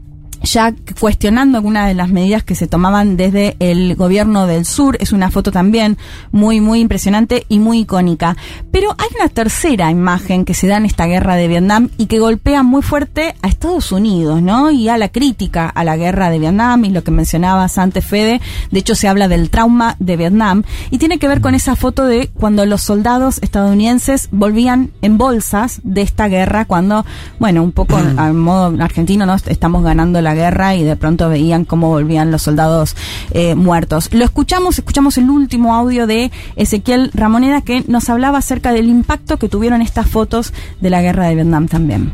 Ya 0.43 0.73
cuestionando 0.99 1.57
algunas 1.57 1.87
de 1.87 1.93
las 1.93 2.09
medidas 2.09 2.43
que 2.43 2.55
se 2.55 2.67
tomaban 2.67 3.17
desde 3.17 3.55
el 3.59 3.95
gobierno 3.95 4.45
del 4.45 4.65
sur. 4.65 4.97
Es 4.99 5.13
una 5.13 5.31
foto 5.31 5.51
también 5.51 5.97
muy, 6.31 6.59
muy 6.59 6.81
impresionante 6.81 7.45
y 7.47 7.59
muy 7.59 7.79
icónica. 7.79 8.35
Pero 8.71 8.93
hay 8.97 9.07
una 9.15 9.29
tercera 9.29 9.89
imagen 9.89 10.45
que 10.45 10.53
se 10.53 10.67
da 10.67 10.77
en 10.77 10.85
esta 10.85 11.05
guerra 11.05 11.35
de 11.35 11.47
Vietnam 11.47 11.89
y 11.97 12.07
que 12.07 12.19
golpea 12.19 12.61
muy 12.61 12.81
fuerte 12.81 13.35
a 13.41 13.47
Estados 13.47 13.91
Unidos, 13.91 14.41
¿no? 14.41 14.69
Y 14.69 14.89
a 14.89 14.97
la 14.97 15.09
crítica 15.09 15.69
a 15.69 15.83
la 15.83 15.95
guerra 15.95 16.29
de 16.29 16.39
Vietnam 16.39 16.83
y 16.85 16.89
lo 16.89 17.03
que 17.03 17.11
mencionabas 17.11 17.77
antes, 17.77 18.05
Fede. 18.05 18.41
De 18.69 18.79
hecho, 18.79 18.95
se 18.95 19.07
habla 19.07 19.29
del 19.29 19.49
trauma 19.49 19.95
de 19.99 20.17
Vietnam 20.17 20.63
y 20.91 20.97
tiene 20.97 21.19
que 21.19 21.27
ver 21.27 21.39
con 21.39 21.55
esa 21.55 21.75
foto 21.75 22.05
de 22.05 22.29
cuando 22.33 22.65
los 22.65 22.81
soldados 22.81 23.39
estadounidenses 23.41 24.27
volvían 24.31 24.91
en 25.01 25.17
bolsas 25.17 25.79
de 25.83 26.01
esta 26.01 26.27
guerra 26.27 26.65
cuando, 26.65 27.05
bueno, 27.39 27.63
un 27.63 27.71
poco 27.71 27.97
al 28.17 28.33
modo 28.33 28.83
argentino, 28.83 29.25
¿no? 29.25 29.35
Estamos 29.35 29.83
ganando 29.83 30.21
la 30.21 30.32
guerra 30.33 30.75
y 30.75 30.83
de 30.83 30.95
pronto 30.95 31.29
veían 31.29 31.65
cómo 31.65 31.89
volvían 31.89 32.31
los 32.31 32.43
soldados 32.43 32.95
eh, 33.31 33.55
muertos. 33.55 34.13
Lo 34.13 34.23
escuchamos, 34.23 34.77
escuchamos 34.77 35.17
el 35.17 35.29
último 35.29 35.75
audio 35.75 36.07
de 36.07 36.31
Ezequiel 36.55 37.11
Ramoneda 37.13 37.61
que 37.61 37.83
nos 37.87 38.09
hablaba 38.09 38.39
acerca 38.39 38.73
del 38.73 38.87
impacto 38.87 39.37
que 39.37 39.49
tuvieron 39.49 39.81
estas 39.81 40.07
fotos 40.07 40.53
de 40.81 40.89
la 40.89 41.01
guerra 41.01 41.27
de 41.27 41.35
Vietnam 41.35 41.67
también. 41.67 42.13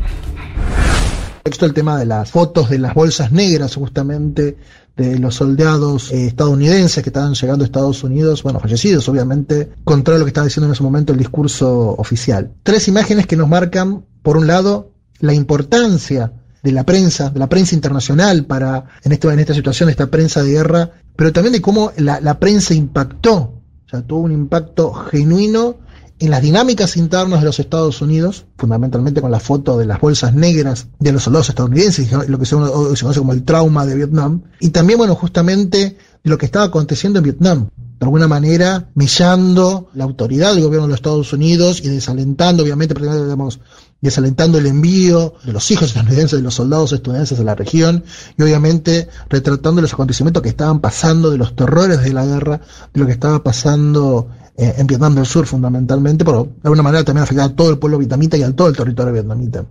Texto 1.42 1.64
el 1.66 1.72
tema 1.72 1.98
de 1.98 2.06
las 2.06 2.30
fotos 2.30 2.68
de 2.68 2.78
las 2.78 2.94
bolsas 2.94 3.32
negras, 3.32 3.74
justamente, 3.74 4.58
de 4.96 5.18
los 5.18 5.36
soldados 5.36 6.12
eh, 6.12 6.26
estadounidenses 6.26 7.02
que 7.02 7.08
estaban 7.08 7.34
llegando 7.34 7.64
a 7.64 7.66
Estados 7.66 8.04
Unidos, 8.04 8.42
bueno, 8.42 8.60
fallecidos, 8.60 9.08
obviamente, 9.08 9.70
contra 9.84 10.18
lo 10.18 10.24
que 10.24 10.28
estaba 10.28 10.46
diciendo 10.46 10.66
en 10.66 10.72
ese 10.72 10.82
momento 10.82 11.12
el 11.12 11.18
discurso 11.18 11.94
oficial. 11.96 12.52
Tres 12.62 12.88
imágenes 12.88 13.26
que 13.26 13.36
nos 13.36 13.48
marcan, 13.48 14.04
por 14.22 14.36
un 14.36 14.46
lado, 14.46 14.90
la 15.20 15.32
importancia 15.32 16.32
de 16.62 16.72
la 16.72 16.84
prensa, 16.84 17.30
de 17.30 17.38
la 17.38 17.48
prensa 17.48 17.74
internacional 17.74 18.44
para, 18.44 18.86
en, 19.02 19.12
este, 19.12 19.28
en 19.28 19.38
esta 19.38 19.54
situación, 19.54 19.88
esta 19.88 20.10
prensa 20.10 20.42
de 20.42 20.50
guerra, 20.50 20.90
pero 21.16 21.32
también 21.32 21.52
de 21.52 21.60
cómo 21.60 21.92
la, 21.96 22.20
la 22.20 22.38
prensa 22.38 22.74
impactó, 22.74 23.34
o 23.34 23.88
sea, 23.88 24.02
tuvo 24.02 24.20
un 24.20 24.32
impacto 24.32 24.92
genuino 24.92 25.78
en 26.20 26.30
las 26.30 26.42
dinámicas 26.42 26.98
internas 26.98 27.40
de 27.40 27.46
los 27.46 27.58
Estados 27.58 28.02
Unidos, 28.02 28.44
fundamentalmente 28.58 29.22
con 29.22 29.30
la 29.30 29.40
foto 29.40 29.78
de 29.78 29.86
las 29.86 29.98
bolsas 29.98 30.34
negras 30.34 30.88
de 30.98 31.12
los 31.12 31.22
soldados 31.22 31.48
estadounidenses, 31.48 32.12
lo 32.28 32.38
que 32.38 32.44
se, 32.44 32.56
conoce 32.56 33.18
como 33.18 33.32
el 33.32 33.42
trauma 33.42 33.86
de 33.86 33.96
Vietnam, 33.96 34.42
y 34.60 34.68
también, 34.68 34.98
bueno, 34.98 35.14
justamente 35.14 35.96
de 36.22 36.30
lo 36.30 36.36
que 36.36 36.44
estaba 36.44 36.66
aconteciendo 36.66 37.18
en 37.18 37.24
Vietnam, 37.24 37.68
de 38.00 38.06
alguna 38.06 38.26
manera 38.28 38.88
mellando 38.94 39.90
la 39.92 40.04
autoridad 40.04 40.54
del 40.54 40.64
gobierno 40.64 40.86
de 40.86 40.92
los 40.92 40.98
Estados 41.00 41.34
Unidos 41.34 41.82
y 41.84 41.88
desalentando, 41.90 42.62
obviamente, 42.62 42.94
digamos, 42.94 43.60
desalentando 44.00 44.56
el 44.56 44.66
envío 44.66 45.34
de 45.44 45.52
los 45.52 45.70
hijos 45.70 45.88
estadounidenses, 45.88 46.38
de 46.38 46.42
los 46.42 46.54
soldados 46.54 46.94
estadounidenses 46.94 47.38
a 47.38 47.44
la 47.44 47.54
región, 47.54 48.02
y 48.38 48.42
obviamente 48.42 49.08
retratando 49.28 49.82
los 49.82 49.92
acontecimientos 49.92 50.42
que 50.42 50.48
estaban 50.48 50.80
pasando, 50.80 51.30
de 51.30 51.36
los 51.36 51.54
terrores 51.54 52.02
de 52.02 52.14
la 52.14 52.24
guerra, 52.24 52.62
de 52.94 53.00
lo 53.00 53.04
que 53.04 53.12
estaba 53.12 53.42
pasando 53.42 54.28
eh, 54.56 54.76
en 54.78 54.86
Vietnam 54.86 55.14
del 55.14 55.26
Sur 55.26 55.46
fundamentalmente, 55.46 56.24
pero 56.24 56.44
de 56.44 56.60
alguna 56.64 56.82
manera 56.82 57.04
también 57.04 57.24
afectaba 57.24 57.48
a 57.48 57.54
todo 57.54 57.68
el 57.68 57.78
pueblo 57.78 57.98
vietnamita 57.98 58.38
y 58.38 58.42
a 58.42 58.56
todo 58.56 58.68
el 58.68 58.76
territorio 58.76 59.12
vietnamita. 59.12 59.66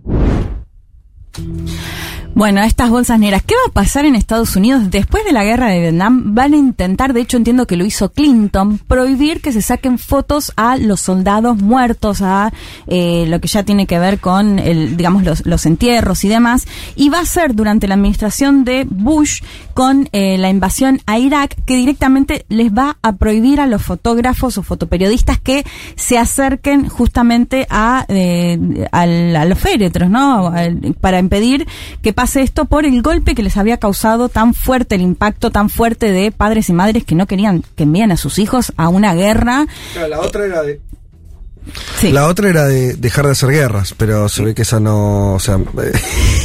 Bueno, 2.32 2.62
estas 2.62 2.90
bolsas 2.90 3.18
negras, 3.18 3.42
¿qué 3.42 3.54
va 3.54 3.70
a 3.70 3.72
pasar 3.72 4.04
en 4.04 4.14
Estados 4.14 4.54
Unidos 4.54 4.90
después 4.90 5.24
de 5.24 5.32
la 5.32 5.42
guerra 5.42 5.68
de 5.68 5.80
Vietnam? 5.80 6.34
Van 6.34 6.54
a 6.54 6.56
intentar, 6.56 7.12
de 7.12 7.20
hecho 7.20 7.36
entiendo 7.36 7.66
que 7.66 7.76
lo 7.76 7.84
hizo 7.84 8.12
Clinton, 8.12 8.78
prohibir 8.78 9.42
que 9.42 9.52
se 9.52 9.60
saquen 9.60 9.98
fotos 9.98 10.52
a 10.56 10.76
los 10.76 11.00
soldados 11.00 11.58
muertos, 11.58 12.22
a 12.22 12.52
eh, 12.86 13.26
lo 13.26 13.40
que 13.40 13.48
ya 13.48 13.64
tiene 13.64 13.86
que 13.86 13.98
ver 13.98 14.20
con, 14.20 14.60
el, 14.60 14.96
digamos, 14.96 15.24
los, 15.24 15.44
los 15.44 15.66
entierros 15.66 16.24
y 16.24 16.28
demás. 16.28 16.66
Y 16.94 17.08
va 17.08 17.18
a 17.18 17.26
ser 17.26 17.54
durante 17.54 17.88
la 17.88 17.94
administración 17.94 18.64
de 18.64 18.86
Bush 18.88 19.42
con 19.74 20.08
eh, 20.12 20.38
la 20.38 20.50
invasión 20.50 21.00
a 21.06 21.18
Irak 21.18 21.56
que 21.66 21.76
directamente 21.76 22.46
les 22.48 22.72
va 22.72 22.96
a 23.02 23.16
prohibir 23.16 23.60
a 23.60 23.66
los 23.66 23.82
fotógrafos 23.82 24.56
o 24.56 24.62
fotoperiodistas 24.62 25.40
que 25.40 25.64
se 25.96 26.16
acerquen 26.16 26.88
justamente 26.88 27.66
a, 27.70 28.06
eh, 28.08 28.86
a 28.92 29.44
los 29.46 29.58
féretros, 29.58 30.08
¿no? 30.08 30.52
Para 31.00 31.18
impedir 31.18 31.66
que 32.02 32.12
pase 32.20 32.42
esto 32.42 32.66
por 32.66 32.84
el 32.84 33.00
golpe 33.00 33.34
que 33.34 33.42
les 33.42 33.56
había 33.56 33.78
causado 33.78 34.28
tan 34.28 34.52
fuerte, 34.52 34.94
el 34.94 35.00
impacto 35.00 35.50
tan 35.50 35.70
fuerte 35.70 36.12
de 36.12 36.30
padres 36.30 36.68
y 36.68 36.74
madres 36.74 37.02
que 37.02 37.14
no 37.14 37.26
querían 37.26 37.64
que 37.76 37.84
envíen 37.84 38.12
a 38.12 38.18
sus 38.18 38.38
hijos 38.38 38.74
a 38.76 38.90
una 38.90 39.14
guerra. 39.14 39.64
la 40.06 40.20
otra 40.20 40.44
era 40.44 40.62
de. 40.62 40.82
Sí. 42.00 42.10
La 42.12 42.26
otra 42.26 42.48
era 42.48 42.64
de 42.64 42.94
dejar 42.94 43.26
de 43.26 43.32
hacer 43.32 43.50
guerras, 43.50 43.94
pero 43.96 44.28
se 44.28 44.42
ve 44.42 44.54
que 44.54 44.62
esa 44.62 44.80
no. 44.80 45.34
O 45.34 45.38
sea, 45.38 45.56
eh, 45.56 45.92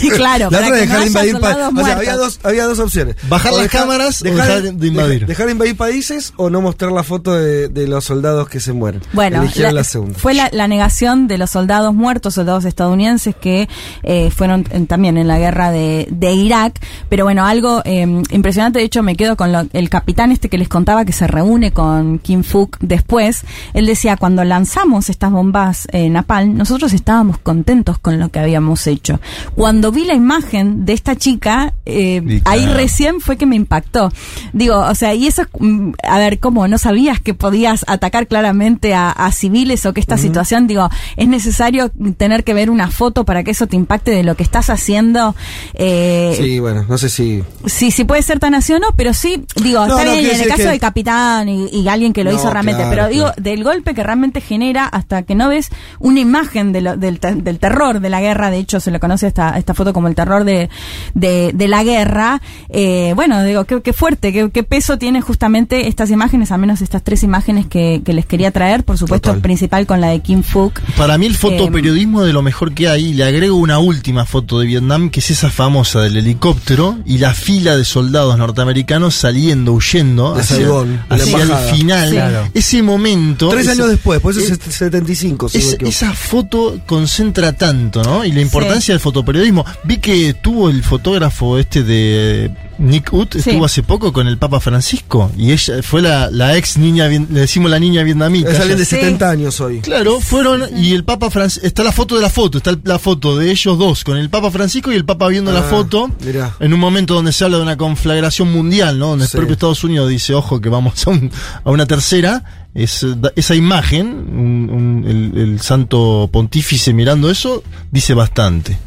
claro, 0.16 0.50
la 0.52 0.58
otra 0.60 0.72
dejar 0.76 0.88
no 1.00 1.00
de 1.00 1.00
haya 1.00 1.08
invadir 1.08 1.40
países. 1.40 1.72
O 1.76 1.86
sea, 1.86 1.96
había 1.96 2.16
dos, 2.18 2.40
había 2.44 2.66
dos 2.66 2.80
opciones. 2.80 3.16
Bajar 3.30 3.54
las 3.54 3.68
cámaras 3.70 4.22
o 4.22 4.26
dejar 4.26 4.62
de 4.74 4.88
invadir. 4.88 5.26
Dejar, 5.26 5.46
de 5.48 5.52
invadir 5.54 5.78
países 5.78 6.34
o 6.36 6.50
no 6.50 6.62
mostrar 6.62 6.92
la 6.92 7.04
foto 7.04 7.34
de, 7.34 7.70
de 7.70 7.88
los 7.88 8.04
soldados 8.04 8.50
que 8.50 8.60
se 8.60 8.74
mueren. 8.74 9.02
Bueno, 9.14 9.42
Eligieron 9.42 9.74
la- 9.74 9.82
la, 9.82 9.84
segunda. 9.86 10.20
fue 10.20 10.34
la, 10.34 10.50
la 10.52 10.68
negación 10.68 11.28
de 11.28 11.38
los 11.38 11.50
soldados 11.52 11.94
muertos, 11.94 12.34
soldados 12.34 12.66
estadounidenses 12.66 13.36
que 13.36 13.68
eh, 14.04 14.30
fueron 14.36 14.66
en- 14.72 14.88
también 14.88 15.18
en 15.18 15.28
la 15.28 15.40
guerra 15.40 15.72
de, 15.72 16.08
de 16.12 16.34
Irak. 16.34 16.80
Pero 17.10 17.24
bueno, 17.24 17.46
algo 17.46 17.82
eh, 17.86 18.02
impresionante, 18.32 18.80
de 18.80 18.86
hecho 18.86 19.02
me 19.04 19.16
quedo 19.16 19.36
con 19.38 19.52
lo- 19.52 19.66
el 19.74 19.90
capitán 19.90 20.32
este 20.32 20.50
que 20.50 20.58
les 20.58 20.68
contaba 20.68 21.06
que 21.06 21.14
se 21.14 21.26
reúne 21.28 21.72
con 21.72 22.20
Kim 22.20 22.44
Fook 22.44 22.78
después. 22.82 23.42
Él 23.74 23.86
decía, 23.86 24.18
cuando 24.18 24.44
lanzamos 24.44 25.05
estas 25.10 25.32
bombas 25.32 25.88
eh, 25.92 26.10
Napalm, 26.10 26.56
nosotros 26.58 26.94
estábamos 26.94 27.38
contentos 27.38 27.98
con 28.00 28.20
lo 28.20 28.30
que 28.30 28.40
habíamos 28.40 28.86
hecho. 28.88 29.20
Cuando 29.56 29.92
vi 29.92 30.06
la 30.06 30.14
imagen 30.14 30.86
de 30.86 30.94
esta 30.94 31.16
chica, 31.16 31.74
eh, 31.86 32.42
ahí 32.46 32.66
recién 32.66 33.22
fue 33.22 33.38
que 33.38 33.46
me 33.46 33.56
impactó. 33.56 34.12
Digo, 34.54 34.78
o 34.80 34.96
sea, 34.96 35.14
y 35.14 35.28
eso, 35.28 35.44
es, 35.44 35.48
mm, 35.60 35.92
a 36.04 36.18
ver, 36.20 36.40
¿cómo? 36.40 36.68
¿No 36.68 36.78
sabías 36.78 37.20
que 37.20 37.34
podías 37.34 37.84
atacar 37.88 38.28
claramente 38.28 38.94
a, 38.94 39.12
a 39.12 39.32
civiles 39.32 39.86
o 39.86 39.94
que 39.94 40.00
esta 40.02 40.18
situación, 40.18 40.68
digo, 40.68 40.90
es 41.18 41.28
necesario 41.28 41.92
tener 42.18 42.44
que 42.44 42.54
ver 42.54 42.70
una 42.70 42.90
foto 42.92 43.26
para 43.26 43.44
que 43.44 43.52
eso 43.52 43.68
te 43.68 43.76
impacte 43.76 44.12
de 44.12 44.24
lo 44.24 44.36
que 44.36 44.44
estás 44.44 44.70
haciendo? 44.70 45.36
Eh, 45.74 46.36
Sí, 46.38 46.60
bueno, 46.60 46.86
no 46.88 46.98
sé 46.98 47.10
si. 47.10 47.44
Sí, 47.66 47.92
sí 47.92 48.04
puede 48.04 48.22
ser 48.22 48.40
tan 48.40 48.56
así 48.56 48.74
o 48.74 48.80
no, 48.80 48.88
pero 48.96 49.14
sí, 49.14 49.44
digo, 49.64 49.86
No, 49.86 49.98
está 49.98 50.06
no, 50.06 50.12
bien 50.14 50.26
en 50.36 50.42
el 50.42 50.48
caso 50.48 50.64
que- 50.64 50.70
del 50.70 50.80
capitán 50.80 51.50
y, 51.50 51.68
y 51.72 51.88
alguien 51.88 52.14
que 52.14 52.24
lo 52.24 52.32
No, 52.32 52.38
hizo 52.38 52.50
realmente, 52.52 52.82
claro, 52.82 52.96
pero 52.96 53.08
digo, 53.10 53.26
claro. 53.26 53.42
del 53.42 53.64
golpe 53.64 53.94
que 53.94 54.04
realmente 54.04 54.42
genera 54.42 54.86
hasta 54.96 55.24
que 55.24 55.36
no 55.36 55.50
ves 55.50 55.70
una 56.00 56.20
imagen 56.20 56.72
de 56.72 56.82
lo- 56.82 56.98
del, 56.98 57.20
del 57.20 57.60
terror 57.60 58.00
de 58.00 58.10
la 58.10 58.22
guerra, 58.22 58.50
de 58.50 58.58
hecho 58.58 58.80
se 58.80 58.92
le 58.92 59.00
conoce 59.00 59.28
esta, 59.28 59.58
esta 59.58 59.74
foto 59.74 59.94
como 59.94 60.08
el 60.08 60.16
terror 60.16 60.44
de, 60.44 60.70
de, 61.14 61.52
de 61.54 61.68
la 61.68 61.84
guerra, 61.84 62.42
eh, 62.70 63.14
bueno, 63.16 63.44
digo, 63.44 63.66
qué, 63.66 63.82
qué 63.82 63.94
fuerte, 63.94 64.32
qué, 64.34 64.50
qué 64.52 64.64
peso 64.64 64.98
tiene 64.98 65.22
justamente 65.22 65.88
estas 65.88 66.10
imágenes, 66.12 66.52
al 66.52 66.60
menos 66.60 66.82
estas 66.82 67.04
tres 67.04 67.24
imágenes 67.24 67.68
que, 67.68 68.02
que 68.06 68.14
les 68.14 68.26
quería 68.26 68.52
traer, 68.52 68.84
por 68.84 68.98
supuesto, 68.98 69.30
Total. 69.30 69.42
principal 69.42 69.86
con 69.86 70.02
la 70.02 70.08
de 70.10 70.20
Kim 70.22 70.44
Fook. 70.44 70.80
Para 70.98 71.18
mí 71.18 71.26
el 71.26 71.36
fotoperiodismo 71.36 72.22
Em, 72.22 72.28
de 72.28 72.34
lo 72.34 72.42
mejor 72.42 72.74
que 72.74 72.88
hay, 72.88 73.14
le 73.14 73.24
agrego 73.24 73.56
una 73.58 73.80
última 73.80 74.26
foto 74.26 74.60
de 74.60 74.68
Vietnam, 74.68 75.10
que 75.10 75.20
es 75.20 75.32
esa 75.32 75.50
famosa 75.50 76.02
del 76.02 76.18
helicóptero 76.18 76.98
y 77.06 77.18
la 77.18 77.34
fila 77.34 77.76
de 77.76 77.84
soldados 77.86 78.38
norteamericanos 78.38 79.16
saliendo, 79.16 79.74
huyendo 79.74 80.36
hacia, 80.36 80.56
Saigón, 80.58 81.02
el 81.10 81.20
final. 81.22 82.08
Sí. 82.10 82.16
Claro. 82.16 82.48
Ese 82.54 82.82
momento... 82.84 83.50
Tres 83.50 83.64
ese- 83.64 83.72
años 83.72 83.90
después, 83.90 84.20
por 84.22 84.32
eso 84.32 84.40
es- 84.42 84.52
es 84.52 84.60
75, 84.86 85.50
si 85.50 85.58
es- 85.58 85.78
esa 85.82 86.14
foto 86.14 86.80
concentra 86.86 87.54
tanto, 87.54 88.04
¿no? 88.04 88.24
Y 88.26 88.32
la 88.32 88.42
importancia 88.42 88.94
del 88.94 89.00
fotoperiodismo. 89.02 89.66
Vi 89.84 89.98
que 89.98 90.34
tuvo 90.34 90.70
el 90.70 90.84
fotógrafo 90.84 91.58
este 91.58 91.84
de 91.84 92.52
Nick 92.78 93.14
Ut, 93.14 93.34
Sí. 93.34 93.40
estuvo 93.40 93.66
hace 93.66 93.84
poco 93.84 94.12
con 94.12 94.28
el 94.28 94.38
Papa 94.38 94.60
Francisco 94.60 95.32
y 95.38 95.52
ella 95.52 95.82
fue 95.82 96.02
la, 96.02 96.30
la 96.30 96.58
ex 96.58 96.78
niña, 96.78 97.08
le 97.08 97.20
decimos 97.20 97.72
la 97.72 97.80
niña 97.80 98.04
vietnamita. 98.04 98.52
Es 98.52 98.60
alguien 98.60 98.78
de 98.78 98.86
Sí. 98.86 98.96
70 98.98 99.30
años 99.30 99.60
hoy. 99.62 99.80
Claro, 99.80 100.20
fueron 100.20 100.64
y 100.78 100.94
el 100.94 101.04
Papa 101.04 101.30
Francisco, 101.30 101.66
está 101.66 101.84
la 101.84 101.92
foto 101.92 102.16
de 102.16 102.22
la 102.22 102.30
foto, 102.30 102.58
está 102.58 102.78
la 102.84 103.00
foto 103.00 103.38
de 103.38 103.52
ellos 103.52 103.78
dos 103.78 104.04
con 104.04 104.18
el 104.18 104.30
Papa 104.30 104.52
Francisco 104.52 104.92
y 104.92 104.96
el 104.96 105.06
Papa 105.06 105.28
viendo 105.28 105.52
la 105.52 105.60
Ah, 105.60 105.64
foto 105.70 106.12
mirá. 106.26 106.56
en 106.60 106.74
un 106.74 106.80
momento 106.80 107.14
donde 107.14 107.32
se 107.32 107.44
habla 107.46 107.58
de 107.58 107.64
una 107.64 107.78
conflagración 107.78 108.52
mundial, 108.52 109.00
¿no? 109.00 109.08
Donde 109.10 109.26
Sí. 109.26 109.32
el 109.34 109.40
propio 109.40 109.54
Estados 109.54 109.84
Unidos 109.84 110.10
dice, 110.10 110.34
ojo, 110.34 110.60
que 110.60 110.70
vamos 110.70 111.08
a, 111.08 111.12
un- 111.12 111.32
a 111.64 111.72
una 111.72 111.86
tercera. 111.86 112.44
Es, 112.74 113.06
da- 113.22 113.32
esa 113.38 113.56
imagen, 113.56 114.08
un- 114.08 114.70
un- 114.70 115.32
el, 115.34 115.42
el 115.42 115.62
santo 115.62 116.30
pontífice 116.30 116.92
mirando 116.94 117.30
eso, 117.32 117.64
dice 117.90 118.14
bastante. 118.14 118.78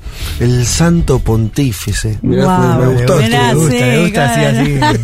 El 0.41 0.67
santo 0.67 1.19
pontífice. 1.19 2.19
Mirá, 2.23 2.45
Guau. 2.45 2.81
me, 2.81 2.87
me 2.87 2.93
gustó. 2.95 3.17
Mirá, 3.17 3.51
esto, 3.51 3.61
me 3.61 3.65
gusta, 3.65 3.77
sí, 3.77 3.85
me 3.85 4.03
gusta 4.03 4.25
así, 4.25 4.75
claro. 4.79 4.89
así. 4.89 5.01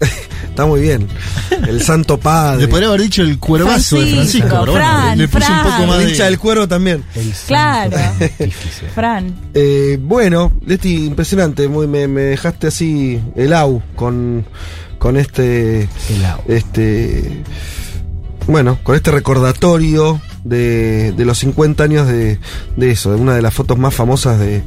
Está 0.50 0.66
muy 0.66 0.80
bien. 0.80 1.06
El 1.68 1.82
santo 1.82 2.18
padre. 2.18 2.62
Le 2.62 2.68
podría 2.68 2.88
haber 2.88 3.02
dicho 3.02 3.22
el 3.22 3.38
cuervazo 3.38 3.96
de 4.00 4.06
Francisco, 4.06 4.48
Francisco, 4.48 4.48
pero 4.48 4.72
bueno, 4.72 4.86
Fran, 4.86 5.18
le 5.18 5.28
puse 5.28 5.52
un 5.52 5.58
poco 5.58 5.86
más 5.86 5.98
El 5.98 6.04
de... 6.04 6.10
hincha 6.10 6.24
del 6.24 6.38
cuero 6.38 6.68
también. 6.68 7.04
Claro, 7.46 7.96
Fran. 8.94 9.34
Eh, 9.54 9.98
bueno, 10.00 10.52
Leti, 10.66 11.06
impresionante. 11.06 11.68
Muy, 11.68 11.86
me, 11.86 12.08
me 12.08 12.22
dejaste 12.22 12.68
así 12.68 13.20
el 13.36 13.52
au 13.52 13.82
con, 13.94 14.44
con 14.98 15.16
este. 15.16 15.88
Este. 16.48 17.42
Bueno, 18.46 18.78
con 18.82 18.96
este 18.96 19.10
recordatorio 19.12 20.20
de, 20.44 21.12
de 21.12 21.24
los 21.24 21.38
50 21.38 21.84
años 21.84 22.06
de, 22.08 22.38
de 22.76 22.90
eso, 22.90 23.12
de 23.12 23.20
una 23.20 23.34
de 23.34 23.42
las 23.42 23.52
fotos 23.54 23.78
más 23.78 23.94
famosas 23.94 24.38
de, 24.38 24.62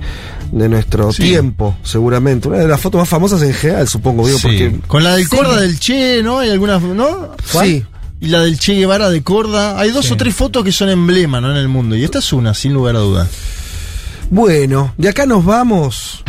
de 0.51 0.69
nuestro 0.69 1.11
Sí. 1.11 1.23
tiempo, 1.23 1.75
seguramente. 1.83 2.47
Una 2.47 2.57
de 2.59 2.67
las 2.67 2.79
fotos 2.81 2.99
más 2.99 3.09
famosas 3.09 3.41
en 3.41 3.53
general, 3.53 3.87
supongo, 3.87 4.25
digo, 4.25 4.37
Sí. 4.39 4.43
porque. 4.47 4.79
Con 4.87 5.03
la 5.03 5.15
del 5.15 5.25
Sí. 5.27 5.35
Corda 5.35 5.59
del 5.61 5.79
Che, 5.79 6.21
¿no? 6.23 6.39
Hay 6.39 6.49
algunas, 6.51 6.81
¿no? 6.81 7.31
Sí. 7.45 7.83
Y 8.21 8.27
la 8.27 8.39
del 8.41 8.57
Che 8.59 8.73
Guevara 8.75 9.09
de 9.09 9.21
Corda. 9.23 9.77
Hay 9.79 9.91
dos 9.91 10.09
o 10.11 10.15
tres 10.17 10.33
fotos 10.35 10.63
que 10.63 10.71
son 10.71 10.89
emblema, 10.89 11.41
¿no? 11.41 11.51
En 11.51 11.57
el 11.57 11.67
mundo. 11.67 11.95
Y 11.95 12.03
esta 12.03 12.19
es 12.19 12.31
una, 12.33 12.53
sin 12.53 12.73
lugar 12.73 12.95
a 12.95 12.99
duda. 12.99 13.27
Bueno, 14.29 14.93
de 14.97 15.09
acá 15.09 15.25
nos 15.25 15.43
vamos. 15.43 16.23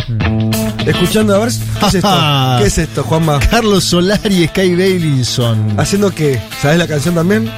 Escuchando, 0.84 1.34
a 1.36 1.38
ver, 1.38 1.50
¿qué 1.80 1.86
es 1.86 1.94
esto? 1.94 2.08
¿Qué 2.58 2.64
es 2.66 2.78
esto, 2.78 3.02
Juanma? 3.04 3.38
Carlos 3.50 3.84
Solari 3.84 4.42
y 4.44 4.48
Sky 4.48 4.74
Bailinson. 4.74 5.78
¿Haciendo 5.78 6.10
qué? 6.14 6.40
¿Sabes 6.60 6.78
la 6.78 6.86
canción 6.86 7.14
también? 7.14 7.50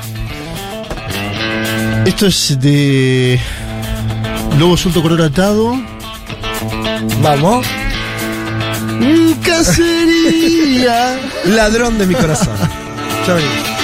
Esto 2.07 2.27
es 2.27 2.61
de 2.61 3.41
Lobo 4.61 4.77
Suelto 4.77 5.03
Color 5.03 5.23
Atado. 5.23 5.77
Vamos. 7.21 7.67
Mm, 9.01 9.33
Cacería. 9.43 11.19
Ladrón 11.47 11.99
de 11.99 12.07
mi 12.07 12.15
corazón. 12.15 12.55
Venimos. 13.27 13.76